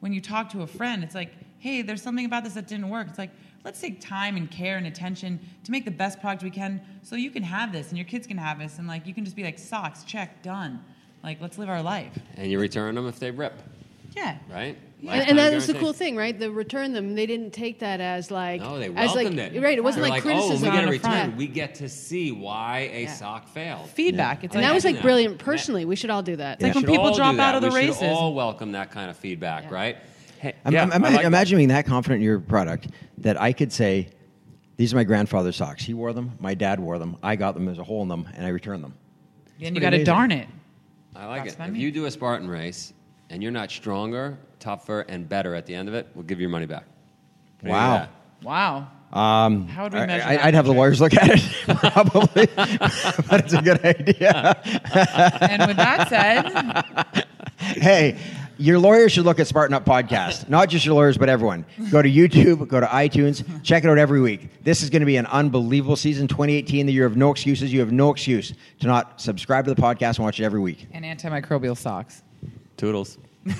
when 0.00 0.12
you 0.12 0.20
talk 0.20 0.50
to 0.50 0.62
a 0.62 0.66
friend, 0.66 1.02
it's 1.04 1.14
like, 1.14 1.32
hey, 1.60 1.80
there's 1.82 2.02
something 2.02 2.26
about 2.26 2.44
this 2.44 2.54
that 2.54 2.66
didn't 2.66 2.90
work. 2.90 3.06
It's 3.08 3.18
like, 3.18 3.30
let's 3.64 3.80
take 3.80 4.00
time 4.00 4.36
and 4.36 4.50
care 4.50 4.76
and 4.76 4.86
attention 4.86 5.40
to 5.64 5.70
make 5.72 5.84
the 5.84 5.90
best 5.90 6.20
product 6.20 6.42
we 6.42 6.50
can 6.50 6.80
so 7.02 7.16
you 7.16 7.30
can 7.30 7.42
have 7.42 7.72
this 7.72 7.88
and 7.88 7.98
your 7.98 8.06
kids 8.06 8.26
can 8.26 8.36
have 8.38 8.58
this 8.58 8.78
and 8.78 8.86
like 8.86 9.06
you 9.06 9.14
can 9.14 9.24
just 9.24 9.36
be 9.36 9.42
like 9.42 9.58
socks, 9.58 10.04
check, 10.04 10.42
done. 10.42 10.82
Like 11.22 11.40
let's 11.40 11.56
live 11.58 11.70
our 11.70 11.82
life. 11.82 12.12
And 12.36 12.50
you 12.50 12.60
return 12.60 12.94
them 12.94 13.08
if 13.08 13.18
they 13.18 13.30
rip, 13.30 13.54
Yeah. 14.14 14.36
right? 14.52 14.76
And, 15.00 15.10
Lifetime 15.10 15.28
and 15.30 15.38
that 15.38 15.52
is 15.52 15.66
the 15.66 15.74
cool 15.74 15.92
thing, 15.92 16.16
right? 16.16 16.38
The 16.38 16.50
return 16.50 16.94
them, 16.94 17.14
they 17.14 17.26
didn't 17.26 17.52
take 17.52 17.80
that 17.80 18.00
as 18.00 18.30
like 18.30 18.62
No, 18.62 18.78
they 18.78 18.88
as 18.94 19.14
like 19.14 19.26
it. 19.26 19.60
right. 19.62 19.76
It 19.76 19.84
wasn't 19.84 20.04
They're 20.04 20.10
like, 20.12 20.24
oh, 20.24 20.28
criticism. 20.28 20.62
we 20.62 20.74
get 20.74 20.74
a 20.74 20.78
on 20.78 20.84
the 20.86 20.90
return, 20.92 21.10
front. 21.12 21.36
we 21.36 21.46
get 21.46 21.74
to 21.76 21.88
see 21.90 22.32
why 22.32 22.90
a 22.92 23.06
sock 23.08 23.48
failed. 23.48 23.88
Feedback. 23.90 24.44
It's 24.44 24.54
and 24.54 24.62
like, 24.62 24.70
that 24.70 24.74
was 24.74 24.84
like 24.84 25.02
brilliant. 25.02 25.38
Personally, 25.38 25.84
we 25.84 25.94
should 25.96 26.08
all 26.10 26.22
do 26.22 26.36
that. 26.36 26.58
We 26.58 26.66
like 26.66 26.74
when 26.74 26.84
people 26.84 27.14
drop 27.14 27.38
out 27.38 27.54
of 27.54 27.60
the 27.62 27.68
we 27.68 27.74
races. 27.74 27.98
Should 27.98 28.06
all 28.08 28.34
welcome 28.34 28.72
that 28.72 28.90
kind 28.92 29.10
of 29.10 29.16
feedback, 29.16 29.70
right? 29.70 29.98
Hey, 30.44 30.54
I'm, 30.66 30.72
yeah, 30.74 30.82
I'm, 30.82 30.92
I 30.92 30.94
I'm 30.96 31.02
like 31.02 31.30
that. 31.30 31.50
being 31.50 31.68
that 31.68 31.86
confident 31.86 32.18
in 32.20 32.22
your 32.22 32.38
product 32.38 32.88
that 33.18 33.40
I 33.40 33.54
could 33.54 33.72
say, 33.72 34.10
"These 34.76 34.92
are 34.92 34.96
my 34.96 35.04
grandfather's 35.04 35.56
socks. 35.56 35.82
He 35.82 35.94
wore 35.94 36.12
them. 36.12 36.32
My 36.38 36.52
dad 36.52 36.78
wore 36.78 36.98
them. 36.98 37.16
I 37.22 37.34
got 37.34 37.54
them. 37.54 37.64
There's 37.64 37.78
a 37.78 37.82
hole 37.84 38.02
in 38.02 38.08
them, 38.08 38.28
and 38.34 38.44
I 38.44 38.50
returned 38.50 38.84
them." 38.84 38.92
and 39.62 39.74
you 39.74 39.80
got 39.80 39.90
to 39.90 40.04
darn 40.04 40.32
it. 40.32 40.46
I 41.16 41.26
like 41.26 41.44
That's 41.44 41.54
it. 41.54 41.58
what 41.60 41.64
I 41.64 41.68
If 41.68 41.72
mean. 41.72 41.80
you 41.80 41.92
do 41.92 42.04
a 42.04 42.10
Spartan 42.10 42.48
race 42.48 42.92
and 43.30 43.42
you're 43.42 43.52
not 43.52 43.70
stronger, 43.70 44.36
tougher, 44.58 45.02
and 45.08 45.26
better 45.26 45.54
at 45.54 45.64
the 45.64 45.74
end 45.74 45.88
of 45.88 45.94
it, 45.94 46.08
we'll 46.14 46.24
give 46.24 46.38
you 46.38 46.42
your 46.42 46.50
money 46.50 46.66
back. 46.66 46.84
What 47.62 47.70
Wow. 47.70 48.08
Wow. 48.42 48.88
Um, 49.12 49.68
How 49.68 49.84
would 49.84 49.92
we 49.94 50.00
measure 50.00 50.26
I, 50.26 50.36
that 50.36 50.44
I'd 50.44 50.54
have 50.54 50.66
the 50.66 50.74
lawyers 50.74 51.00
look 51.00 51.14
at 51.14 51.30
it, 51.30 51.66
probably, 51.78 52.46
but 52.56 53.44
it's 53.44 53.52
a 53.54 53.62
good 53.62 53.82
idea. 53.84 54.60
And 55.40 55.66
with 55.68 55.76
that 55.76 56.08
said, 56.08 57.24
hey, 57.80 58.18
your 58.58 58.78
lawyers 58.78 59.12
should 59.12 59.24
look 59.24 59.38
at 59.40 59.46
Spartan 59.46 59.74
Up 59.74 59.84
Podcast. 59.84 60.48
Not 60.48 60.68
just 60.68 60.84
your 60.84 60.94
lawyers, 60.94 61.16
but 61.18 61.28
everyone. 61.28 61.64
Go 61.90 62.00
to 62.02 62.10
YouTube, 62.10 62.68
go 62.68 62.80
to 62.80 62.86
iTunes, 62.86 63.44
check 63.62 63.84
it 63.84 63.90
out 63.90 63.98
every 63.98 64.20
week. 64.20 64.48
This 64.62 64.82
is 64.82 64.90
going 64.90 65.00
to 65.00 65.06
be 65.06 65.16
an 65.16 65.26
unbelievable 65.26 65.96
season 65.96 66.28
2018, 66.28 66.86
the 66.86 66.92
year 66.92 67.06
of 67.06 67.16
no 67.16 67.30
excuses. 67.30 67.72
You 67.72 67.80
have 67.80 67.92
no 67.92 68.10
excuse 68.12 68.52
to 68.80 68.86
not 68.86 69.20
subscribe 69.20 69.64
to 69.66 69.74
the 69.74 69.80
podcast 69.80 70.16
and 70.16 70.24
watch 70.24 70.40
it 70.40 70.44
every 70.44 70.60
week. 70.60 70.86
and 70.92 71.04
antimicrobial 71.04 71.76
socks. 71.76 72.22
Toodles. 72.76 73.18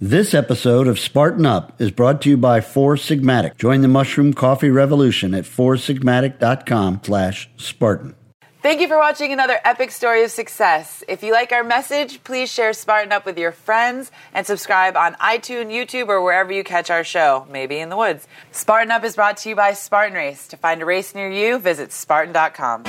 This 0.00 0.32
episode 0.34 0.86
of 0.88 0.98
Spartan 0.98 1.44
Up 1.44 1.78
is 1.80 1.90
brought 1.90 2.22
to 2.22 2.30
you 2.30 2.36
by 2.36 2.60
Four 2.60 2.94
Sigmatic. 2.96 3.56
Join 3.58 3.80
the 3.82 3.88
Mushroom 3.88 4.32
Coffee 4.32 4.70
Revolution 4.70 5.34
at 5.34 5.44
foursigmatic.com 5.44 7.00
slash 7.04 7.50
Spartan. 7.56 8.14
Thank 8.60 8.80
you 8.80 8.88
for 8.88 8.98
watching 8.98 9.32
another 9.32 9.56
epic 9.64 9.92
story 9.92 10.24
of 10.24 10.32
success. 10.32 11.04
If 11.06 11.22
you 11.22 11.32
like 11.32 11.52
our 11.52 11.62
message, 11.62 12.24
please 12.24 12.50
share 12.50 12.72
Spartan 12.72 13.12
Up 13.12 13.24
with 13.24 13.38
your 13.38 13.52
friends 13.52 14.10
and 14.34 14.44
subscribe 14.44 14.96
on 14.96 15.14
iTunes, 15.14 15.72
YouTube, 15.72 16.08
or 16.08 16.20
wherever 16.20 16.50
you 16.52 16.64
catch 16.64 16.90
our 16.90 17.04
show, 17.04 17.46
maybe 17.48 17.78
in 17.78 17.88
the 17.88 17.96
woods. 17.96 18.26
Spartan 18.50 18.90
Up 18.90 19.04
is 19.04 19.14
brought 19.14 19.36
to 19.38 19.48
you 19.48 19.54
by 19.54 19.74
Spartan 19.74 20.14
Race. 20.14 20.48
To 20.48 20.56
find 20.56 20.82
a 20.82 20.84
race 20.84 21.14
near 21.14 21.30
you, 21.30 21.60
visit 21.60 21.92
Spartan.com. 21.92 22.82